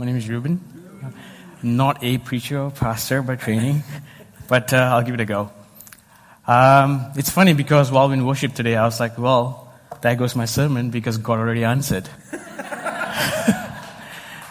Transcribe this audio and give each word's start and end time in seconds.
My 0.00 0.06
name 0.06 0.14
is 0.14 0.28
Rooban. 0.28 0.60
Not 1.60 2.04
a 2.04 2.18
preacher 2.18 2.60
or 2.60 2.70
pastor 2.70 3.20
by 3.20 3.34
training, 3.34 3.82
but 4.48 4.72
uh, 4.72 4.76
I'll 4.76 5.02
give 5.02 5.14
it 5.14 5.20
a 5.20 5.24
go. 5.24 5.50
Um, 6.46 7.10
it's 7.16 7.30
funny 7.30 7.52
because 7.52 7.90
while 7.90 8.06
we 8.06 8.14
in 8.14 8.24
worship 8.24 8.54
today, 8.54 8.76
I 8.76 8.84
was 8.84 9.00
like, 9.00 9.18
well, 9.18 9.74
there 10.00 10.14
goes 10.14 10.36
my 10.36 10.44
sermon 10.44 10.90
because 10.90 11.18
God 11.18 11.40
already 11.40 11.64
answered. 11.64 12.08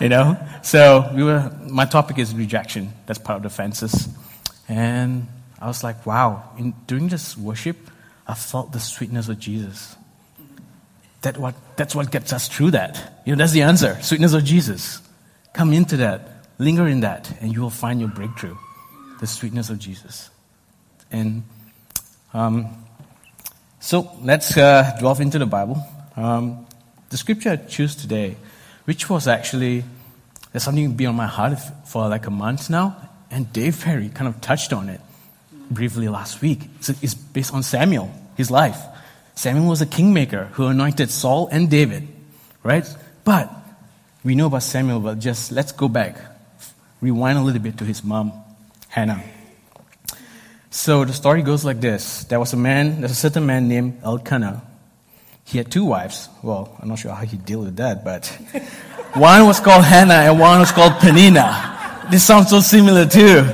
you 0.02 0.10
know? 0.10 0.38
So 0.64 1.10
we 1.16 1.24
were, 1.24 1.50
my 1.62 1.86
topic 1.86 2.20
is 2.20 2.36
rejection. 2.36 2.92
That's 3.06 3.18
part 3.18 3.38
of 3.38 3.44
the 3.44 3.50
fences. 3.50 4.10
And 4.68 5.28
I 5.62 5.68
was 5.68 5.82
like, 5.82 6.06
wow, 6.06 6.44
in, 6.58 6.74
during 6.88 7.08
this 7.08 7.38
worship, 7.38 7.78
I 8.28 8.34
felt 8.34 8.74
the 8.74 8.82
sweetness 8.82 9.30
of 9.30 9.40
Jesus. 9.40 9.96
That 11.22 11.38
what, 11.38 11.56
that's 11.78 11.96
what 11.96 12.12
gets 12.12 12.34
us 12.34 12.50
through 12.50 12.72
that. 12.72 13.22
You 13.26 13.32
know, 13.32 13.38
that's 13.38 13.54
the 13.54 13.62
answer. 13.62 13.98
Sweetness 14.02 14.34
of 14.34 14.44
Jesus. 14.44 15.07
Come 15.58 15.74
into 15.74 15.98
that, 15.98 16.46
linger 16.60 16.86
in 16.88 17.00
that, 17.00 17.36
and 17.42 17.52
you 17.52 17.62
will 17.62 17.72
find 17.72 18.00
your 18.00 18.10
breakthrough 18.10 18.56
the 19.20 19.26
sweetness 19.26 19.72
of 19.72 19.80
Jesus. 19.80 20.30
And 21.12 21.42
um, 22.32 22.68
so 23.80 24.12
let's 24.22 24.56
uh, 24.56 24.96
delve 25.00 25.20
into 25.20 25.40
the 25.40 25.48
Bible. 25.48 25.84
Um, 26.16 26.68
the 27.10 27.18
scripture 27.18 27.50
I 27.50 27.56
choose 27.56 27.96
today, 27.96 28.38
which 28.86 29.10
was 29.10 29.28
actually 29.28 29.84
there's 30.52 30.64
something 30.64 30.94
been 30.94 31.08
on 31.08 31.16
my 31.16 31.26
heart 31.26 31.58
for 31.88 32.08
like 32.08 32.28
a 32.28 32.32
month 32.32 32.70
now, 32.70 32.96
and 33.32 33.52
Dave 33.52 33.82
Perry 33.82 34.10
kind 34.10 34.28
of 34.28 34.40
touched 34.40 34.74
on 34.74 34.90
it 34.90 35.02
briefly 35.72 36.08
last 36.08 36.40
week. 36.40 36.70
It's, 36.78 36.90
it's 36.90 37.16
based 37.16 37.52
on 37.52 37.64
Samuel, 37.64 38.12
his 38.36 38.52
life. 38.52 38.80
Samuel 39.34 39.70
was 39.70 39.82
a 39.82 39.88
kingmaker 39.88 40.52
who 40.54 40.68
anointed 40.68 41.10
Saul 41.10 41.48
and 41.52 41.68
David, 41.68 42.08
right? 42.62 42.88
But 43.24 43.52
we 44.28 44.36
know 44.36 44.48
about 44.48 44.62
Samuel, 44.62 45.00
but 45.00 45.20
just 45.20 45.54
let's 45.54 45.72
go 45.72 45.88
back, 45.88 46.18
rewind 47.00 47.38
a 47.38 47.42
little 47.42 47.62
bit 47.62 47.78
to 47.78 47.86
his 47.86 48.04
mom, 48.04 48.34
Hannah. 48.90 49.24
So 50.70 51.06
the 51.06 51.14
story 51.14 51.44
goes 51.44 51.64
like 51.64 51.80
this 51.80 52.26
There 52.26 52.38
was 52.38 52.52
a 52.52 52.58
man, 52.58 53.00
there's 53.00 53.12
a 53.14 53.16
certain 53.16 53.46
man 53.46 53.70
named 53.70 54.02
Elkanah. 54.04 54.62
He 55.46 55.58
had 55.58 55.72
two 55.72 55.86
wives. 55.86 56.28
Well, 56.44 56.76
I'm 56.82 56.90
not 56.90 57.00
sure 57.00 57.14
how 57.14 57.24
he 57.24 57.38
dealt 57.38 57.64
with 57.68 57.78
that, 57.78 58.04
but 58.04 58.28
one 59.14 59.48
was 59.48 59.62
called 59.62 59.86
Hannah 59.86 60.28
and 60.28 60.38
one 60.38 60.60
was 60.60 60.74
called 60.74 61.00
Penina. 61.00 62.12
This 62.12 62.26
sounds 62.26 62.50
so 62.50 62.60
similar 62.60 63.06
too. 63.06 63.48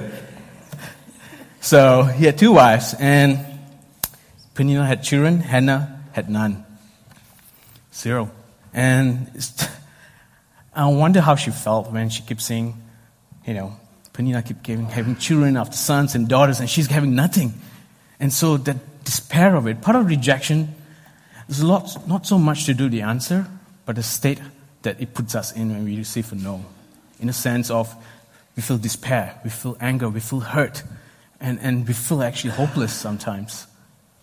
So 1.61 2.01
he 2.01 2.25
had 2.25 2.39
two 2.39 2.51
wives, 2.51 2.95
and 2.99 3.37
Penina 4.55 4.87
had 4.87 5.03
children, 5.03 5.39
Hannah 5.39 6.03
had 6.13 6.31
none. 6.31 6.65
Zero. 7.93 8.31
And 8.73 9.29
I 10.75 10.87
wonder 10.87 11.21
how 11.21 11.35
she 11.35 11.51
felt 11.51 11.91
when 11.91 12.09
she 12.09 12.23
kept 12.23 12.41
saying, 12.41 12.75
you 13.45 13.53
know, 13.53 13.75
Penina 14.13 14.45
kept 14.45 14.63
giving, 14.63 14.85
having 14.85 15.15
children 15.17 15.57
after 15.57 15.75
sons 15.77 16.15
and 16.15 16.27
daughters, 16.27 16.59
and 16.59 16.69
she's 16.69 16.87
having 16.87 17.15
nothing. 17.15 17.53
And 18.19 18.31
so 18.31 18.57
that 18.57 19.03
despair 19.03 19.55
of 19.55 19.67
it, 19.67 19.81
part 19.81 19.95
of 19.95 20.07
rejection, 20.07 20.73
there's 21.47 21.61
a 21.61 21.67
lot, 21.67 22.07
not 22.07 22.25
so 22.25 22.37
much 22.37 22.65
to 22.65 22.73
do 22.73 22.89
the 22.89 23.01
answer, 23.01 23.47
but 23.85 23.95
the 23.95 24.03
state 24.03 24.39
that 24.83 25.01
it 25.01 25.13
puts 25.13 25.35
us 25.35 25.51
in 25.51 25.71
when 25.71 25.83
we 25.83 25.97
receive 25.97 26.31
a 26.31 26.35
no. 26.35 26.63
In 27.19 27.29
a 27.29 27.33
sense 27.33 27.69
of 27.69 27.93
we 28.55 28.61
feel 28.61 28.77
despair, 28.77 29.39
we 29.43 29.49
feel 29.49 29.77
anger, 29.79 30.09
we 30.09 30.19
feel 30.19 30.39
hurt, 30.39 30.83
and, 31.39 31.59
and 31.59 31.87
we 31.87 31.93
feel 31.93 32.23
actually 32.23 32.51
hopeless 32.51 32.93
sometimes. 32.93 33.67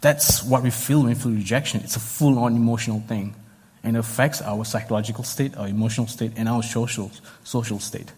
That's 0.03 0.43
what 0.43 0.63
we 0.63 0.71
feel 0.71 1.01
when 1.01 1.09
we 1.09 1.15
feel 1.15 1.33
rejection. 1.33 1.81
It's 1.83 1.97
a 1.97 2.01
full 2.01 2.39
on 2.39 2.57
emotional 2.57 3.01
thing 3.01 3.35
and 3.83 3.97
affects 3.97 4.43
our 4.43 4.65
psychological 4.65 5.25
state, 5.25 5.57
our 5.57 5.69
emotional 5.69 6.07
state, 6.07 6.33
and 6.37 6.49
our 6.49 6.63
social, 6.63 7.11
social 7.45 7.79
state. 7.79 8.13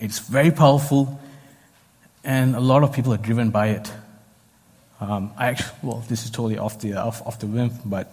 It's 0.00 0.18
very 0.18 0.50
powerful, 0.50 1.20
and 2.24 2.56
a 2.56 2.60
lot 2.60 2.82
of 2.82 2.92
people 2.92 3.12
are 3.14 3.18
driven 3.18 3.50
by 3.50 3.68
it. 3.68 3.92
Um, 5.00 5.32
I 5.36 5.48
actually, 5.48 5.76
well, 5.82 6.04
this 6.08 6.24
is 6.24 6.30
totally 6.30 6.58
off 6.58 6.80
the, 6.80 6.94
off, 6.94 7.24
off 7.26 7.38
the 7.38 7.46
whim, 7.46 7.70
but 7.84 8.12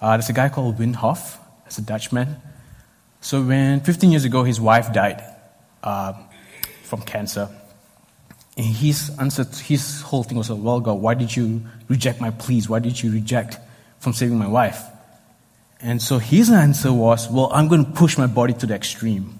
uh, 0.00 0.16
there's 0.16 0.28
a 0.28 0.34
guy 0.34 0.48
called 0.48 0.78
Wim 0.78 0.94
Hof, 0.94 1.38
He's 1.64 1.78
a 1.78 1.82
Dutchman. 1.82 2.36
So 3.20 3.42
when 3.42 3.80
15 3.80 4.10
years 4.10 4.24
ago 4.24 4.44
his 4.44 4.60
wife 4.60 4.92
died 4.92 5.22
uh, 5.82 6.12
from 6.84 7.02
cancer, 7.02 7.48
and 8.56 8.66
his 8.66 9.10
answer, 9.18 9.44
his 9.44 10.00
whole 10.00 10.22
thing 10.22 10.38
was, 10.38 10.50
"Well, 10.50 10.80
God, 10.80 10.94
why 10.94 11.14
did 11.14 11.34
you 11.36 11.62
reject 11.88 12.20
my 12.20 12.30
pleas? 12.30 12.68
Why 12.68 12.78
did 12.78 13.02
you 13.02 13.12
reject 13.12 13.58
from 13.98 14.14
saving 14.14 14.38
my 14.38 14.48
wife?" 14.48 14.82
And 15.86 16.02
so 16.02 16.18
his 16.18 16.50
answer 16.50 16.92
was, 16.92 17.30
Well, 17.30 17.48
I'm 17.52 17.68
going 17.68 17.84
to 17.84 17.90
push 17.92 18.18
my 18.18 18.26
body 18.26 18.52
to 18.54 18.66
the 18.66 18.74
extreme. 18.74 19.38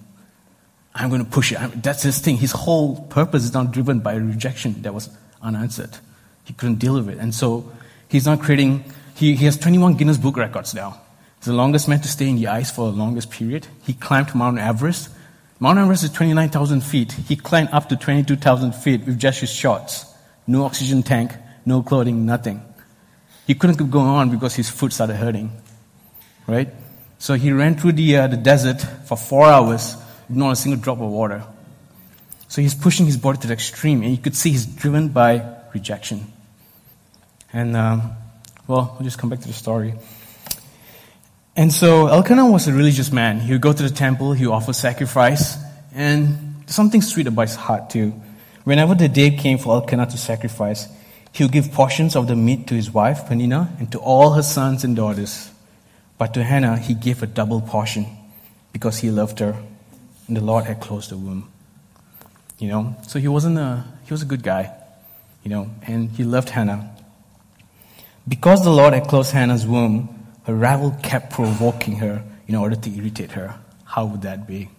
I'm 0.94 1.10
going 1.10 1.24
to 1.24 1.28
push 1.28 1.50
it. 1.50 1.82
That's 1.82 2.04
his 2.04 2.20
thing. 2.20 2.36
His 2.36 2.52
whole 2.52 3.00
purpose 3.06 3.42
is 3.42 3.52
not 3.52 3.72
driven 3.72 3.98
by 3.98 4.12
a 4.12 4.20
rejection 4.20 4.80
that 4.82 4.94
was 4.94 5.10
unanswered. 5.42 5.98
He 6.44 6.52
couldn't 6.52 6.76
deal 6.76 6.94
with 6.94 7.08
it. 7.08 7.18
And 7.18 7.34
so 7.34 7.72
he's 8.08 8.26
not 8.26 8.40
creating, 8.40 8.84
he, 9.16 9.34
he 9.34 9.44
has 9.44 9.58
21 9.58 9.94
Guinness 9.94 10.18
Book 10.18 10.36
records 10.36 10.72
now. 10.72 11.00
He's 11.38 11.46
the 11.46 11.52
longest 11.52 11.88
man 11.88 12.00
to 12.02 12.08
stay 12.08 12.28
in 12.28 12.36
the 12.36 12.46
ice 12.46 12.70
for 12.70 12.92
the 12.92 12.96
longest 12.96 13.32
period. 13.32 13.66
He 13.82 13.94
climbed 13.94 14.32
Mount 14.32 14.60
Everest. 14.60 15.08
Mount 15.58 15.80
Everest 15.80 16.04
is 16.04 16.10
29,000 16.10 16.80
feet. 16.80 17.10
He 17.10 17.34
climbed 17.34 17.70
up 17.72 17.88
to 17.88 17.96
22,000 17.96 18.72
feet 18.72 19.04
with 19.04 19.18
just 19.18 19.40
his 19.40 19.50
shorts. 19.50 20.06
No 20.46 20.62
oxygen 20.62 21.02
tank, 21.02 21.32
no 21.64 21.82
clothing, 21.82 22.24
nothing. 22.24 22.62
He 23.48 23.56
couldn't 23.56 23.78
keep 23.78 23.90
going 23.90 24.06
on 24.06 24.30
because 24.30 24.54
his 24.54 24.70
foot 24.70 24.92
started 24.92 25.16
hurting 25.16 25.50
right? 26.46 26.68
So 27.18 27.34
he 27.34 27.52
ran 27.52 27.76
through 27.76 27.92
the, 27.92 28.16
uh, 28.16 28.26
the 28.26 28.36
desert 28.36 28.80
for 29.06 29.16
four 29.16 29.46
hours, 29.46 29.96
not 30.28 30.52
a 30.52 30.56
single 30.56 30.80
drop 30.80 31.00
of 31.00 31.10
water. 31.10 31.44
So 32.48 32.62
he's 32.62 32.74
pushing 32.74 33.06
his 33.06 33.16
body 33.16 33.38
to 33.38 33.46
the 33.48 33.54
extreme, 33.54 34.02
and 34.02 34.10
you 34.10 34.18
could 34.18 34.36
see 34.36 34.50
he's 34.50 34.66
driven 34.66 35.08
by 35.08 35.44
rejection. 35.74 36.32
And, 37.52 37.76
um, 37.76 38.12
well, 38.66 38.94
we'll 38.94 39.04
just 39.04 39.18
come 39.18 39.30
back 39.30 39.40
to 39.40 39.48
the 39.48 39.54
story. 39.54 39.94
And 41.56 41.72
so 41.72 42.06
Elkanah 42.08 42.50
was 42.50 42.68
a 42.68 42.72
religious 42.72 43.10
man. 43.10 43.40
He 43.40 43.52
would 43.52 43.62
go 43.62 43.72
to 43.72 43.82
the 43.82 43.90
temple, 43.90 44.32
he 44.34 44.46
would 44.46 44.52
offer 44.52 44.72
sacrifice, 44.72 45.56
and 45.94 46.64
something 46.66 47.00
sweet 47.00 47.26
about 47.26 47.48
his 47.48 47.56
heart, 47.56 47.90
too. 47.90 48.12
Whenever 48.64 48.94
the 48.94 49.08
day 49.08 49.30
came 49.30 49.58
for 49.58 49.74
Elkanah 49.74 50.06
to 50.06 50.18
sacrifice, 50.18 50.88
he 51.32 51.44
would 51.44 51.52
give 51.52 51.72
portions 51.72 52.14
of 52.14 52.26
the 52.26 52.36
meat 52.36 52.66
to 52.66 52.74
his 52.74 52.90
wife, 52.90 53.26
Penina, 53.26 53.78
and 53.78 53.90
to 53.92 53.98
all 53.98 54.32
her 54.32 54.42
sons 54.42 54.84
and 54.84 54.94
daughters. 54.96 55.50
But 56.18 56.34
to 56.34 56.44
Hannah, 56.44 56.78
he 56.78 56.94
gave 56.94 57.22
a 57.22 57.26
double 57.26 57.60
portion 57.60 58.06
because 58.72 58.98
he 58.98 59.10
loved 59.10 59.38
her, 59.40 59.56
and 60.28 60.36
the 60.36 60.40
Lord 60.40 60.64
had 60.64 60.80
closed 60.80 61.10
the 61.10 61.16
womb. 61.16 61.50
You 62.58 62.68
know, 62.68 62.96
so 63.06 63.18
he 63.18 63.28
wasn't 63.28 63.58
a 63.58 63.84
he 64.04 64.12
was 64.14 64.22
a 64.22 64.24
good 64.24 64.42
guy, 64.42 64.72
you 65.42 65.50
know, 65.50 65.70
and 65.86 66.10
he 66.10 66.24
loved 66.24 66.48
Hannah. 66.50 66.90
Because 68.26 68.64
the 68.64 68.70
Lord 68.70 68.94
had 68.94 69.08
closed 69.08 69.30
Hannah's 69.30 69.66
womb, 69.66 70.26
her 70.44 70.54
rival 70.54 70.96
kept 71.02 71.32
provoking 71.32 71.96
her 71.96 72.24
in 72.48 72.54
order 72.54 72.76
to 72.76 72.90
irritate 72.90 73.32
her. 73.32 73.54
How 73.84 74.06
would 74.06 74.22
that 74.22 74.46
be? 74.46 74.70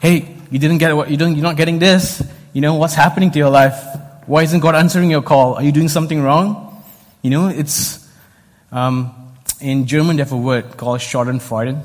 Hey, 0.00 0.34
you 0.50 0.58
didn't 0.58 0.78
get 0.78 0.96
what 0.96 1.10
you 1.10 1.16
don't 1.16 1.34
you're 1.34 1.42
not 1.42 1.56
getting 1.56 1.78
this. 1.78 2.22
You 2.52 2.62
know, 2.62 2.74
what's 2.76 2.94
happening 2.94 3.30
to 3.32 3.38
your 3.38 3.50
life? 3.50 3.78
Why 4.26 4.42
isn't 4.42 4.60
God 4.60 4.74
answering 4.74 5.10
your 5.10 5.22
call? 5.22 5.54
Are 5.54 5.62
you 5.62 5.72
doing 5.72 5.88
something 5.88 6.22
wrong? 6.22 6.82
You 7.22 7.30
know, 7.30 7.48
it's 7.48 8.08
um, 8.72 9.19
in 9.60 9.86
German, 9.86 10.16
they 10.16 10.22
have 10.22 10.32
a 10.32 10.36
word 10.36 10.76
called 10.76 11.00
Schadenfreude, 11.00 11.82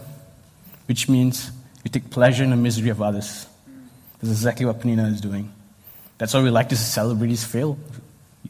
which 0.88 1.10
means 1.10 1.52
you 1.84 1.92
take 1.92 2.10
pleasure 2.10 2.44
in 2.44 2.50
the 2.50 2.56
misery 2.56 2.90
of 2.90 3.02
others. 3.02 3.48
That's 4.20 4.32
exactly 4.32 4.66
what 4.66 4.80
Penina 4.80 5.12
is 5.12 5.22
doing. 5.22 5.54
That's 6.18 6.34
why 6.34 6.42
we 6.42 6.50
like 6.50 6.70
to 6.70 6.78
celebrities 6.78 7.44
fail. 7.44 7.78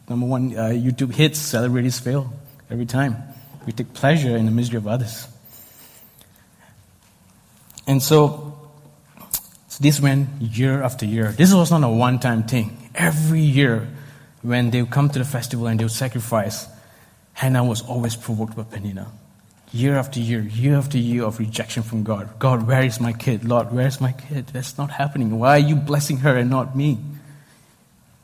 Number 0.08 0.26
one, 0.26 0.56
uh, 0.56 0.68
YouTube 0.68 1.12
hits, 1.12 1.38
celebrities 1.38 1.98
fail 1.98 2.32
every 2.70 2.86
time. 2.86 3.16
We 3.66 3.72
take 3.72 3.92
pleasure 3.92 4.36
in 4.36 4.46
the 4.46 4.52
misery 4.52 4.76
of 4.76 4.86
others. 4.86 5.26
And 7.86 8.02
so, 8.02 8.70
so 9.68 9.82
this 9.82 10.00
went 10.00 10.28
year 10.40 10.82
after 10.82 11.04
year. 11.04 11.32
This 11.32 11.52
was 11.52 11.70
not 11.70 11.82
a 11.82 11.88
one 11.88 12.20
time 12.20 12.44
thing. 12.44 12.90
Every 12.94 13.40
year, 13.40 13.88
when 14.42 14.70
they 14.70 14.82
would 14.82 14.90
come 14.92 15.10
to 15.10 15.18
the 15.18 15.24
festival 15.24 15.66
and 15.66 15.78
they 15.78 15.84
would 15.84 15.92
sacrifice, 15.92 16.68
Hannah 17.36 17.62
was 17.62 17.82
always 17.82 18.16
provoked 18.16 18.56
by 18.56 18.62
Penina. 18.62 19.08
Year 19.70 19.98
after 19.98 20.18
year, 20.18 20.40
year 20.40 20.74
after 20.74 20.96
year 20.96 21.22
of 21.22 21.38
rejection 21.38 21.82
from 21.82 22.02
God. 22.02 22.30
God, 22.38 22.66
where 22.66 22.82
is 22.82 22.98
my 22.98 23.12
kid? 23.12 23.44
Lord, 23.44 23.72
where 23.72 23.86
is 23.86 24.00
my 24.00 24.12
kid? 24.12 24.46
That's 24.54 24.78
not 24.78 24.90
happening. 24.90 25.38
Why 25.38 25.56
are 25.56 25.58
you 25.58 25.76
blessing 25.76 26.16
her 26.18 26.34
and 26.34 26.48
not 26.48 26.74
me? 26.74 26.98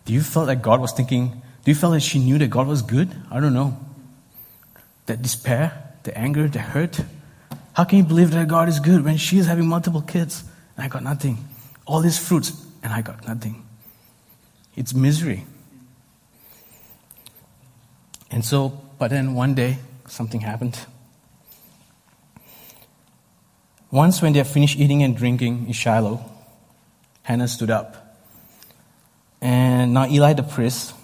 Do 0.07 0.15
you 0.15 0.23
feel 0.23 0.47
that 0.47 0.63
God 0.63 0.81
was 0.81 0.93
thinking, 0.93 1.43
do 1.63 1.71
you 1.71 1.75
feel 1.75 1.91
that 1.91 2.01
she 2.01 2.21
knew 2.21 2.39
that 2.39 2.49
God 2.49 2.67
was 2.67 2.81
good? 2.81 3.15
I 3.31 3.39
don't 3.39 3.53
know. 3.53 3.77
That 5.05 5.21
despair, 5.21 5.93
the 6.05 6.17
anger, 6.17 6.49
the 6.49 6.61
hurt. 6.61 6.99
How 7.75 7.85
can 7.85 7.99
you 7.99 8.05
believe 8.05 8.31
that 8.31 8.49
God 8.49 8.71
is 8.71 8.81
good 8.81 9.05
when 9.05 9.19
she 9.19 9.39
is 9.39 9.47
having 9.47 9.67
multiple 9.67 10.01
kids 10.01 10.43
and 10.79 10.87
I 10.87 10.89
got 10.89 11.03
nothing? 11.03 11.37
All 11.85 12.01
these 12.01 12.19
fruits 12.19 12.65
and 12.83 12.95
I 12.95 13.03
got 13.03 13.29
nothing. 13.29 13.63
It's 14.75 14.95
misery. 14.95 15.45
And 18.31 18.43
so 18.43 18.81
but 19.03 19.11
then 19.11 19.35
one 19.35 19.53
day, 19.53 19.79
something 20.07 20.41
happened. 20.43 20.79
Once, 23.91 24.23
when 24.23 24.33
they 24.33 24.39
had 24.39 24.47
finished 24.47 24.79
eating 24.79 25.03
and 25.03 25.17
drinking 25.17 25.67
in 25.67 25.73
Shiloh, 25.73 26.25
Hannah 27.25 27.49
stood 27.49 27.69
up. 27.69 28.17
And 29.41 29.93
now 29.93 30.07
Eli 30.07 30.35
the 30.35 30.45
priest 30.45 30.95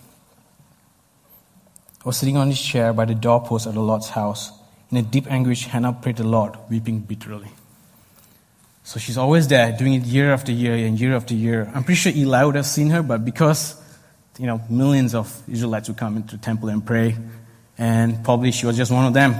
was 2.04 2.16
sitting 2.16 2.36
on 2.36 2.46
his 2.46 2.62
chair 2.62 2.92
by 2.92 3.04
the 3.04 3.16
doorpost 3.16 3.66
of 3.66 3.74
the 3.74 3.80
Lord's 3.80 4.10
house. 4.10 4.52
In 4.92 4.98
a 4.98 5.02
deep 5.02 5.26
anguish, 5.28 5.66
Hannah 5.66 5.92
prayed 5.92 6.18
the 6.18 6.24
Lord, 6.24 6.56
weeping 6.70 7.00
bitterly. 7.00 7.48
So 8.84 9.00
she's 9.00 9.18
always 9.18 9.48
there, 9.48 9.76
doing 9.76 9.94
it 9.94 10.04
year 10.04 10.32
after 10.32 10.52
year 10.52 10.76
and 10.86 11.00
year 11.00 11.16
after 11.16 11.34
year. 11.34 11.68
I'm 11.74 11.82
pretty 11.82 11.98
sure 11.98 12.12
Eli 12.14 12.44
would 12.44 12.54
have 12.54 12.66
seen 12.66 12.90
her, 12.90 13.02
but 13.02 13.24
because, 13.24 13.74
you 14.38 14.46
know, 14.46 14.62
millions 14.70 15.16
of 15.16 15.42
Israelites 15.48 15.88
would 15.88 15.98
come 15.98 16.16
into 16.16 16.36
the 16.36 16.40
temple 16.40 16.68
and 16.68 16.86
pray, 16.86 17.16
and 17.78 18.22
probably 18.24 18.50
she 18.50 18.66
was 18.66 18.76
just 18.76 18.90
one 18.90 19.06
of 19.06 19.14
them. 19.14 19.32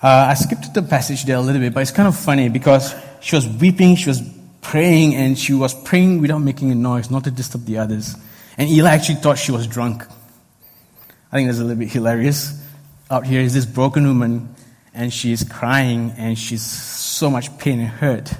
Uh, 0.00 0.26
I 0.30 0.34
skipped 0.34 0.74
the 0.74 0.82
passage 0.82 1.24
there 1.24 1.36
a 1.36 1.40
little 1.40 1.60
bit, 1.60 1.72
but 1.72 1.80
it's 1.80 1.90
kind 1.90 2.06
of 2.06 2.16
funny 2.16 2.48
because 2.48 2.94
she 3.20 3.36
was 3.36 3.48
weeping, 3.48 3.96
she 3.96 4.08
was 4.08 4.22
praying, 4.60 5.14
and 5.14 5.38
she 5.38 5.54
was 5.54 5.74
praying 5.74 6.20
without 6.20 6.38
making 6.38 6.70
a 6.70 6.74
noise, 6.74 7.10
not 7.10 7.24
to 7.24 7.30
disturb 7.30 7.64
the 7.64 7.78
others. 7.78 8.14
And 8.56 8.68
Eli 8.68 8.90
actually 8.90 9.16
thought 9.16 9.38
she 9.38 9.52
was 9.52 9.66
drunk. 9.66 10.04
I 11.32 11.36
think 11.36 11.48
that's 11.48 11.58
a 11.58 11.62
little 11.62 11.78
bit 11.78 11.90
hilarious. 11.90 12.64
Out 13.10 13.26
here 13.26 13.40
is 13.40 13.54
this 13.54 13.66
broken 13.66 14.06
woman, 14.06 14.54
and 14.94 15.12
she's 15.12 15.42
crying, 15.42 16.12
and 16.16 16.38
she's 16.38 16.62
so 16.62 17.30
much 17.30 17.56
pain 17.58 17.80
and 17.80 17.88
hurt, 17.88 18.32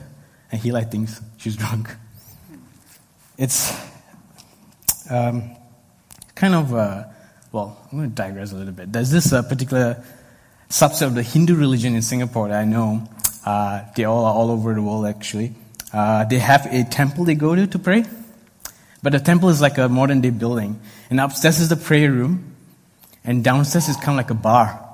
and 0.52 0.64
Eli 0.64 0.84
thinks 0.84 1.20
she's 1.38 1.56
drunk. 1.56 1.90
It's 3.36 3.72
um, 5.10 5.56
kind 6.34 6.54
of, 6.54 6.74
uh, 6.74 7.04
well, 7.52 7.78
I'm 7.90 7.98
going 7.98 8.10
to 8.10 8.14
digress 8.14 8.52
a 8.52 8.56
little 8.56 8.72
bit. 8.72 8.92
There's 8.92 9.10
this 9.10 9.32
uh, 9.32 9.42
particular 9.42 10.02
subset 10.68 11.06
of 11.06 11.14
the 11.14 11.22
Hindu 11.22 11.56
religion 11.56 11.94
in 11.94 12.02
Singapore 12.02 12.48
that 12.48 12.60
I 12.60 12.64
know. 12.64 13.08
Uh, 13.44 13.84
they 13.96 14.04
all 14.04 14.24
are 14.26 14.34
all 14.34 14.50
over 14.50 14.74
the 14.74 14.82
world, 14.82 15.06
actually. 15.06 15.54
Uh, 15.92 16.24
they 16.24 16.38
have 16.38 16.66
a 16.66 16.84
temple 16.84 17.24
they 17.24 17.34
go 17.34 17.54
to 17.54 17.66
to 17.66 17.78
pray, 17.78 18.04
but 19.02 19.12
the 19.12 19.20
temple 19.20 19.48
is 19.48 19.62
like 19.62 19.78
a 19.78 19.88
modern 19.88 20.20
day 20.20 20.30
building. 20.30 20.78
And 21.08 21.18
upstairs 21.20 21.60
is 21.60 21.70
the 21.70 21.76
prayer 21.76 22.12
room, 22.12 22.54
and 23.24 23.42
downstairs 23.42 23.88
is 23.88 23.96
kind 23.96 24.10
of 24.10 24.16
like 24.16 24.30
a 24.30 24.34
bar. 24.34 24.84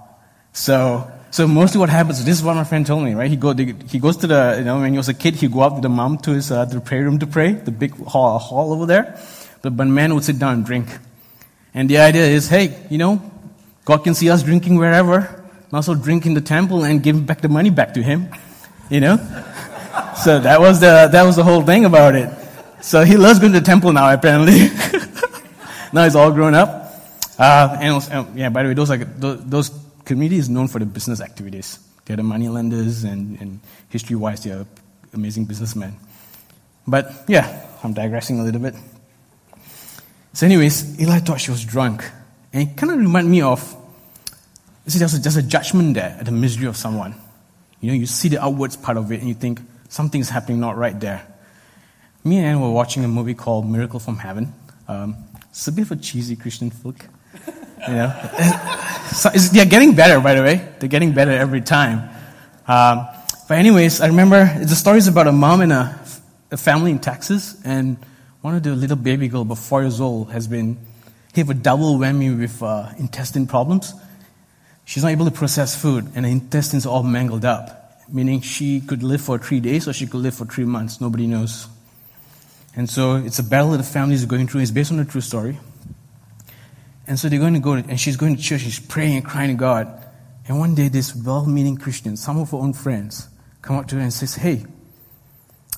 So, 0.52 1.10
so 1.32 1.48
mostly 1.48 1.80
what 1.80 1.88
happens, 1.88 2.24
this 2.24 2.38
is 2.38 2.44
what 2.44 2.54
my 2.54 2.62
friend 2.62 2.86
told 2.86 3.02
me, 3.02 3.14
right? 3.14 3.28
He, 3.28 3.36
go, 3.36 3.52
he 3.54 3.98
goes 3.98 4.18
to 4.18 4.28
the, 4.28 4.54
you 4.58 4.64
know, 4.64 4.78
when 4.78 4.92
he 4.92 4.98
was 4.98 5.08
a 5.08 5.14
kid, 5.14 5.34
he'd 5.34 5.50
go 5.50 5.60
up 5.62 5.72
with 5.72 5.82
the 5.82 5.88
mom 5.88 6.18
to 6.18 6.30
his, 6.30 6.52
uh, 6.52 6.64
the 6.64 6.80
prayer 6.80 7.02
room 7.02 7.18
to 7.18 7.26
pray, 7.26 7.52
the 7.52 7.72
big 7.72 7.96
hall, 8.04 8.38
hall 8.38 8.72
over 8.72 8.86
there. 8.86 9.18
But, 9.62 9.76
but 9.76 9.88
man 9.88 10.14
would 10.14 10.22
sit 10.22 10.38
down 10.38 10.54
and 10.54 10.64
drink. 10.64 10.86
And 11.74 11.90
the 11.90 11.98
idea 11.98 12.24
is, 12.24 12.48
hey, 12.48 12.86
you 12.88 12.98
know, 12.98 13.20
God 13.84 13.98
can 13.98 14.14
see 14.14 14.30
us 14.30 14.42
drinking 14.42 14.76
wherever. 14.76 15.44
Also 15.72 15.94
drink 15.94 16.24
in 16.24 16.34
the 16.34 16.40
temple 16.40 16.84
and 16.84 17.02
give 17.02 17.26
back 17.26 17.40
the 17.40 17.48
money 17.48 17.70
back 17.70 17.94
to 17.94 18.02
him. 18.02 18.28
You 18.88 19.00
know? 19.00 19.16
so 20.24 20.38
that 20.38 20.60
was 20.60 20.80
the, 20.80 21.08
that 21.10 21.22
was 21.24 21.36
the 21.36 21.42
whole 21.42 21.62
thing 21.62 21.84
about 21.84 22.14
it. 22.14 22.30
So 22.80 23.02
he 23.02 23.16
loves 23.16 23.40
going 23.40 23.52
to 23.52 23.60
the 23.60 23.66
temple 23.66 23.92
now, 23.92 24.12
apparently. 24.12 24.68
now 25.92 26.04
he's 26.04 26.14
all 26.14 26.30
grown 26.30 26.54
up. 26.54 26.84
Uh, 27.38 27.76
and 27.80 27.94
was, 27.94 28.10
um, 28.12 28.32
yeah, 28.36 28.48
by 28.50 28.62
the 28.62 28.68
way, 28.68 28.74
those, 28.74 28.90
are, 28.90 28.98
those, 28.98 29.44
those 29.44 29.70
communities 30.04 30.48
known 30.48 30.68
for 30.68 30.78
the 30.78 30.86
business 30.86 31.20
activities. 31.20 31.80
They're 32.04 32.16
the 32.16 32.22
money 32.22 32.48
lenders, 32.48 33.04
and, 33.04 33.40
and 33.40 33.60
history 33.88 34.14
wise, 34.14 34.44
they're 34.44 34.66
amazing 35.12 35.46
businessmen. 35.46 35.96
But 36.86 37.24
yeah, 37.26 37.66
I'm 37.82 37.94
digressing 37.94 38.38
a 38.38 38.44
little 38.44 38.60
bit. 38.60 38.74
So, 40.34 40.46
anyways, 40.46 41.00
Eli 41.00 41.20
thought 41.20 41.40
she 41.40 41.50
was 41.50 41.64
drunk. 41.64 42.04
And 42.52 42.68
it 42.68 42.76
kind 42.76 42.92
of 42.92 42.98
reminded 42.98 43.30
me 43.30 43.40
of 43.42 43.60
see, 44.86 44.98
there's 44.98 45.14
a, 45.14 45.18
there's 45.18 45.36
a 45.36 45.42
judgment 45.42 45.94
there 45.94 46.16
at 46.18 46.26
the 46.26 46.32
misery 46.32 46.66
of 46.66 46.76
someone. 46.76 47.14
You 47.80 47.88
know, 47.88 47.94
you 47.94 48.06
see 48.06 48.28
the 48.28 48.42
outwards 48.42 48.76
part 48.76 48.96
of 48.96 49.10
it 49.12 49.20
and 49.20 49.28
you 49.28 49.34
think 49.34 49.60
something's 49.88 50.28
happening 50.28 50.60
not 50.60 50.76
right 50.76 50.98
there. 50.98 51.26
Me 52.24 52.38
and 52.38 52.46
Anne 52.46 52.60
were 52.60 52.70
watching 52.70 53.04
a 53.04 53.08
movie 53.08 53.34
called 53.34 53.68
Miracle 53.68 54.00
from 54.00 54.16
Heaven. 54.16 54.52
Um, 54.88 55.16
it's 55.50 55.68
a 55.68 55.72
bit 55.72 55.82
of 55.82 55.92
a 55.92 55.96
cheesy 55.96 56.36
Christian 56.36 56.70
flick. 56.70 57.06
You 57.86 57.94
know, 57.94 58.30
so 59.12 59.28
they're 59.28 59.66
getting 59.66 59.94
better, 59.94 60.18
by 60.18 60.34
the 60.34 60.42
way. 60.42 60.68
They're 60.78 60.88
getting 60.88 61.12
better 61.12 61.30
every 61.30 61.60
time. 61.60 62.08
Um, 62.66 63.06
but 63.46 63.58
anyways, 63.58 64.00
I 64.00 64.06
remember 64.06 64.58
the 64.58 64.74
story 64.74 64.98
is 64.98 65.06
about 65.06 65.26
a 65.26 65.32
mom 65.32 65.60
and 65.60 65.72
a, 65.72 66.00
a, 66.50 66.56
family 66.56 66.92
in 66.92 66.98
Texas, 66.98 67.60
and 67.62 67.98
one 68.44 68.54
of 68.54 68.62
the 68.62 68.76
little 68.76 68.98
baby 68.98 69.26
girl, 69.26 69.40
about 69.40 69.56
four 69.56 69.80
years 69.80 70.02
old, 70.02 70.30
has 70.30 70.46
been 70.46 70.76
hit 71.32 71.46
with 71.46 71.62
double 71.62 71.96
whammy 71.96 72.38
with 72.38 72.62
uh, 72.62 72.90
intestine 72.98 73.46
problems. 73.46 73.94
She's 74.84 75.02
not 75.02 75.12
able 75.12 75.24
to 75.24 75.30
process 75.30 75.74
food, 75.74 76.12
and 76.14 76.26
her 76.26 76.30
intestines 76.30 76.84
are 76.84 76.90
all 76.90 77.02
mangled 77.02 77.46
up, 77.46 78.02
meaning 78.06 78.42
she 78.42 78.82
could 78.82 79.02
live 79.02 79.22
for 79.22 79.38
three 79.38 79.60
days 79.60 79.88
or 79.88 79.94
she 79.94 80.06
could 80.06 80.20
live 80.20 80.34
for 80.34 80.44
three 80.44 80.66
months. 80.66 81.00
Nobody 81.00 81.26
knows. 81.26 81.68
And 82.76 82.90
so 82.90 83.16
it's 83.16 83.38
a 83.38 83.42
battle 83.42 83.70
that 83.70 83.78
the 83.78 83.82
family 83.82 84.14
is 84.14 84.26
going 84.26 84.46
through. 84.46 84.60
It's 84.60 84.70
based 84.70 84.92
on 84.92 84.98
a 84.98 85.06
true 85.06 85.22
story. 85.22 85.58
And 87.06 87.18
so 87.18 87.30
they're 87.30 87.38
going 87.38 87.54
to 87.54 87.60
go, 87.60 87.72
and 87.72 87.98
she's 87.98 88.18
going 88.18 88.36
to 88.36 88.42
church, 88.42 88.60
she's 88.60 88.78
praying 88.78 89.16
and 89.16 89.24
crying 89.24 89.48
to 89.48 89.58
God. 89.58 89.88
And 90.46 90.58
one 90.58 90.74
day, 90.74 90.88
this 90.88 91.16
well 91.16 91.46
meaning 91.46 91.78
Christian, 91.78 92.18
some 92.18 92.38
of 92.38 92.50
her 92.50 92.58
own 92.58 92.74
friends, 92.74 93.26
come 93.62 93.76
up 93.76 93.88
to 93.88 93.94
her 93.94 94.02
and 94.02 94.12
says, 94.12 94.34
Hey, 94.34 94.66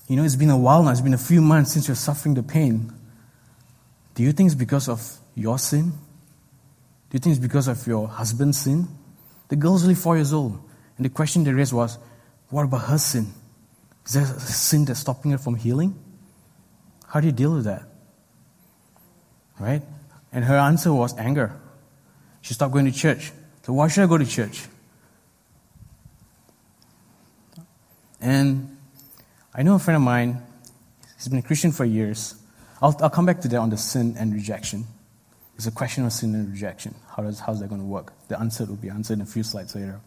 you 0.08 0.16
know, 0.16 0.24
it's 0.24 0.36
been 0.36 0.50
a 0.50 0.56
while 0.56 0.82
now, 0.82 0.90
it's 0.90 1.00
been 1.00 1.14
a 1.14 1.18
few 1.18 1.40
months 1.40 1.72
since 1.72 1.88
you're 1.88 1.94
suffering 1.94 2.34
the 2.34 2.42
pain. 2.42 2.92
Do 4.14 4.22
you 4.22 4.32
think 4.32 4.48
it's 4.48 4.54
because 4.54 4.88
of 4.88 5.02
your 5.34 5.58
sin? 5.58 5.90
Do 5.90 7.12
you 7.12 7.18
think 7.18 7.36
it's 7.36 7.42
because 7.42 7.68
of 7.68 7.86
your 7.86 8.08
husband's 8.08 8.58
sin? 8.58 8.88
The 9.48 9.56
girl's 9.56 9.82
only 9.82 9.94
four 9.94 10.16
years 10.16 10.32
old. 10.32 10.58
And 10.96 11.04
the 11.04 11.10
question 11.10 11.44
they 11.44 11.52
raised 11.52 11.72
was, 11.72 11.98
What 12.50 12.64
about 12.64 12.82
her 12.82 12.98
sin? 12.98 13.32
Is 14.06 14.12
there 14.12 14.22
a 14.22 14.40
sin 14.40 14.84
that's 14.84 15.00
stopping 15.00 15.32
her 15.32 15.38
from 15.38 15.56
healing? 15.56 15.94
How 17.08 17.20
do 17.20 17.26
you 17.26 17.32
deal 17.32 17.54
with 17.54 17.64
that? 17.64 17.82
Right? 19.58 19.82
And 20.32 20.44
her 20.44 20.56
answer 20.56 20.92
was 20.92 21.16
anger. 21.18 21.58
She 22.42 22.54
stopped 22.54 22.72
going 22.72 22.86
to 22.86 22.92
church. 22.92 23.32
So, 23.62 23.72
why 23.72 23.88
should 23.88 24.04
I 24.04 24.06
go 24.06 24.18
to 24.18 24.26
church? 24.26 24.66
And 28.20 28.75
I 29.56 29.62
know 29.62 29.74
a 29.74 29.78
friend 29.78 29.96
of 29.96 30.02
mine, 30.02 30.42
he's 31.16 31.28
been 31.28 31.38
a 31.38 31.42
Christian 31.42 31.72
for 31.72 31.84
years. 31.84 32.34
I'll, 32.82 32.94
I'll 33.00 33.10
come 33.10 33.26
back 33.26 33.40
to 33.40 33.48
that 33.48 33.56
on 33.56 33.70
the 33.70 33.78
sin 33.78 34.14
and 34.18 34.34
rejection. 34.34 34.84
It's 35.56 35.66
a 35.66 35.70
question 35.70 36.04
of 36.04 36.12
sin 36.12 36.34
and 36.34 36.50
rejection. 36.50 36.94
How 37.16 37.22
does, 37.22 37.40
how's 37.40 37.60
that 37.60 37.68
going 37.68 37.80
to 37.80 37.86
work? 37.86 38.12
The 38.28 38.38
answer 38.38 38.66
will 38.66 38.76
be 38.76 38.90
answered 38.90 39.14
in 39.14 39.20
a 39.22 39.26
few 39.26 39.42
slides 39.42 39.74
later. 39.74 40.00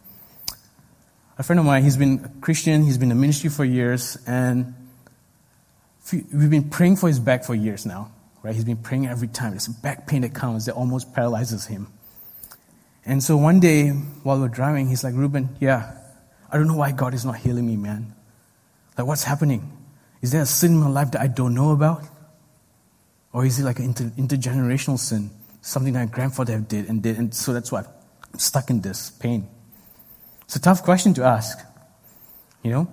A 1.40 1.44
friend 1.44 1.60
of 1.60 1.66
mine, 1.66 1.84
he's 1.84 1.98
been 1.98 2.22
a 2.24 2.42
Christian, 2.42 2.84
he's 2.84 3.00
been 3.00 3.12
in 3.12 3.20
ministry 3.20 3.50
for 3.50 3.66
years, 3.66 4.18
and 4.28 4.76
we've 6.14 6.50
been 6.50 6.70
praying 6.70 6.98
for 6.98 7.08
his 7.08 7.20
back 7.20 7.44
for 7.44 7.56
years 7.56 7.86
now 7.86 8.12
right? 8.44 8.56
He's 8.56 8.64
been 8.64 8.78
praying 8.78 9.08
every 9.08 9.28
time. 9.28 9.52
There's 9.52 9.68
a 9.68 9.72
back 9.72 10.08
pain 10.08 10.22
that 10.22 10.34
comes 10.34 10.66
that 10.66 10.76
almost 10.76 11.14
paralyzes 11.14 11.66
him. 11.66 11.88
And 13.06 13.24
so 13.24 13.38
one 13.38 13.60
day, 13.60 13.90
while 13.90 14.40
we're 14.40 14.50
driving, 14.50 14.88
he's 14.88 15.04
like, 15.04 15.14
Rooban, 15.14 15.50
yeah, 15.60 15.94
I 16.52 16.58
don't 16.58 16.68
know 16.68 16.78
why 16.78 16.92
God 16.92 17.14
is 17.14 17.26
not 17.26 17.38
healing 17.38 17.66
me, 17.66 17.76
man. 17.76 18.14
Like, 19.00 19.08
what's 19.08 19.24
happening? 19.24 19.72
Is 20.22 20.34
there 20.34 20.42
a 20.42 20.46
sin 20.46 20.74
in 20.74 20.80
my 20.80 20.90
life 20.90 21.12
that 21.12 21.22
I 21.22 21.28
don't 21.28 21.56
know 21.56 21.72
about? 21.72 22.04
Or 23.32 23.46
is 23.46 23.58
it 23.58 23.64
like 23.64 23.80
an 23.80 23.86
inter- 23.86 24.12
intergenerational 24.18 25.00
sin? 25.00 25.30
Something 25.62 25.94
that 25.94 26.00
my 26.00 26.14
grandfather 26.14 26.60
did 26.60 26.90
and 26.90 27.02
did, 27.02 27.18
and 27.18 27.34
so 27.34 27.54
that's 27.54 27.72
why 27.72 27.80
I'm 28.34 28.40
stuck 28.40 28.70
in 28.70 28.82
this 28.82 29.10
pain. 29.12 29.48
It's 30.42 30.58
a 30.58 30.60
tough 30.60 30.84
question 30.84 31.14
to 31.14 31.24
ask, 31.24 31.60
you 32.62 32.72
know? 32.72 32.90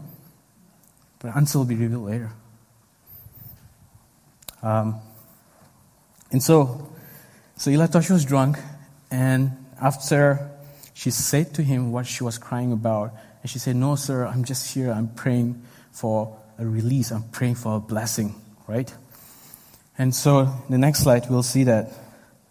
But 1.18 1.32
the 1.32 1.38
answer 1.38 1.58
will 1.58 1.64
be 1.64 1.74
revealed 1.74 2.04
later. 2.04 2.30
Um, 4.62 5.00
and 6.30 6.40
so, 6.40 6.88
so 7.56 7.86
thought 7.88 8.08
was 8.08 8.24
drunk, 8.24 8.58
and 9.10 9.50
after 9.82 10.52
she 10.94 11.10
said 11.10 11.52
to 11.54 11.64
him 11.64 11.90
what 11.90 12.06
she 12.06 12.22
was 12.22 12.38
crying 12.38 12.70
about, 12.70 13.12
and 13.42 13.50
she 13.50 13.58
said, 13.58 13.74
No, 13.74 13.96
sir, 13.96 14.24
I'm 14.24 14.44
just 14.44 14.72
here. 14.72 14.92
I'm 14.92 15.08
praying 15.08 15.60
for 15.96 16.38
a 16.58 16.66
release. 16.66 17.10
I'm 17.10 17.24
praying 17.30 17.54
for 17.54 17.76
a 17.76 17.80
blessing, 17.80 18.34
right? 18.66 18.92
And 19.96 20.14
so, 20.14 20.52
the 20.68 20.76
next 20.76 21.00
slide, 21.00 21.26
we'll 21.30 21.42
see 21.42 21.64
that. 21.64 21.90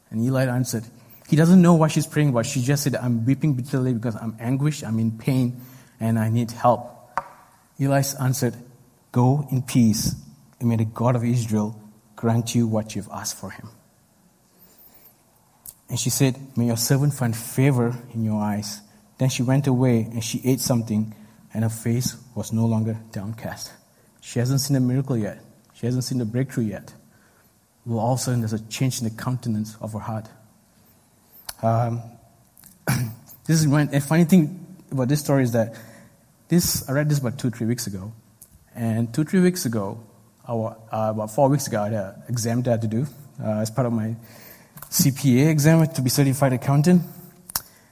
And 0.10 0.22
Eli 0.22 0.46
answered, 0.48 0.84
He 1.28 1.36
doesn't 1.36 1.62
know 1.62 1.76
what 1.76 1.92
she's 1.92 2.08
praying 2.08 2.30
about. 2.30 2.48
She 2.48 2.62
just 2.62 2.84
said, 2.84 2.96
I'm 2.96 3.24
weeping 3.24 3.54
bitterly 3.54 3.94
because 3.94 4.16
I'm 4.16 4.36
anguished, 4.40 4.84
I'm 4.84 4.98
in 4.98 5.18
pain, 5.18 5.62
and 6.00 6.18
I 6.18 6.30
need 6.30 6.52
help. 6.52 6.92
Eli 7.80 8.02
answered, 8.20 8.56
Go 9.12 9.48
in 9.52 9.62
peace, 9.62 10.16
and 10.60 10.70
may 10.70 10.78
the 10.78 10.86
God 10.86 11.16
of 11.16 11.24
Israel 11.24 11.80
grant 12.16 12.56
you 12.56 12.66
what 12.66 12.96
you've 12.96 13.10
asked 13.12 13.38
for 13.38 13.52
him. 13.52 13.70
And 15.88 16.00
she 16.00 16.10
said, 16.10 16.58
May 16.58 16.66
your 16.66 16.78
servant 16.78 17.14
find 17.14 17.36
favor 17.36 17.96
in 18.14 18.24
your 18.24 18.42
eyes. 18.42 18.82
Then 19.20 19.30
she 19.30 19.44
went 19.44 19.68
away 19.68 20.02
and 20.02 20.24
she 20.24 20.42
ate 20.44 20.60
something, 20.60 21.14
and 21.56 21.64
her 21.64 21.70
face 21.70 22.18
was 22.36 22.52
no 22.52 22.66
longer 22.66 23.00
downcast. 23.14 23.72
She 24.20 24.40
hasn't 24.40 24.60
seen 24.60 24.76
a 24.76 24.82
miracle 24.82 25.16
yet. 25.16 25.40
She 25.74 25.86
hasn't 25.86 26.04
seen 26.04 26.18
the 26.18 26.26
breakthrough 26.26 26.66
yet. 26.66 26.94
Well, 27.86 28.00
all 28.00 28.14
of 28.16 28.20
a 28.20 28.24
sudden, 28.24 28.42
there's 28.42 28.52
a 28.52 28.60
change 28.68 29.02
in 29.02 29.08
the 29.08 29.16
countenance 29.16 29.78
of 29.80 29.94
her 29.94 30.00
heart. 30.00 30.28
Um, 31.64 32.02
this 33.48 33.62
is 33.62 33.70
when, 33.70 33.88
and 33.94 34.04
funny 34.04 34.26
thing 34.26 34.66
about 34.92 35.08
this 35.08 35.22
story 35.22 35.44
is 35.44 35.54
that 35.54 35.76
this, 36.50 36.90
I 36.90 36.92
read 36.92 37.08
this 37.10 37.20
about 37.20 37.40
two, 37.40 37.52
three 37.52 37.68
weeks 37.68 37.88
ago. 37.88 38.12
And 38.76 39.14
two, 39.14 39.24
three 39.24 39.40
weeks 39.40 39.66
ago, 39.66 40.04
uh, 40.46 40.74
about 40.92 41.32
four 41.32 41.48
weeks 41.48 41.68
ago, 41.68 41.84
I 41.84 41.86
had 41.86 41.94
an 41.94 42.24
exam 42.28 42.64
that 42.64 42.70
I 42.70 42.74
had 42.74 42.82
to 42.82 42.88
do 42.88 43.08
uh, 43.42 43.60
as 43.60 43.72
part 43.72 43.88
of 43.88 43.94
my 43.94 44.14
CPA 44.90 45.48
exam 45.48 45.88
to 45.88 46.02
be 46.02 46.10
certified 46.10 46.52
accountant. 46.52 47.02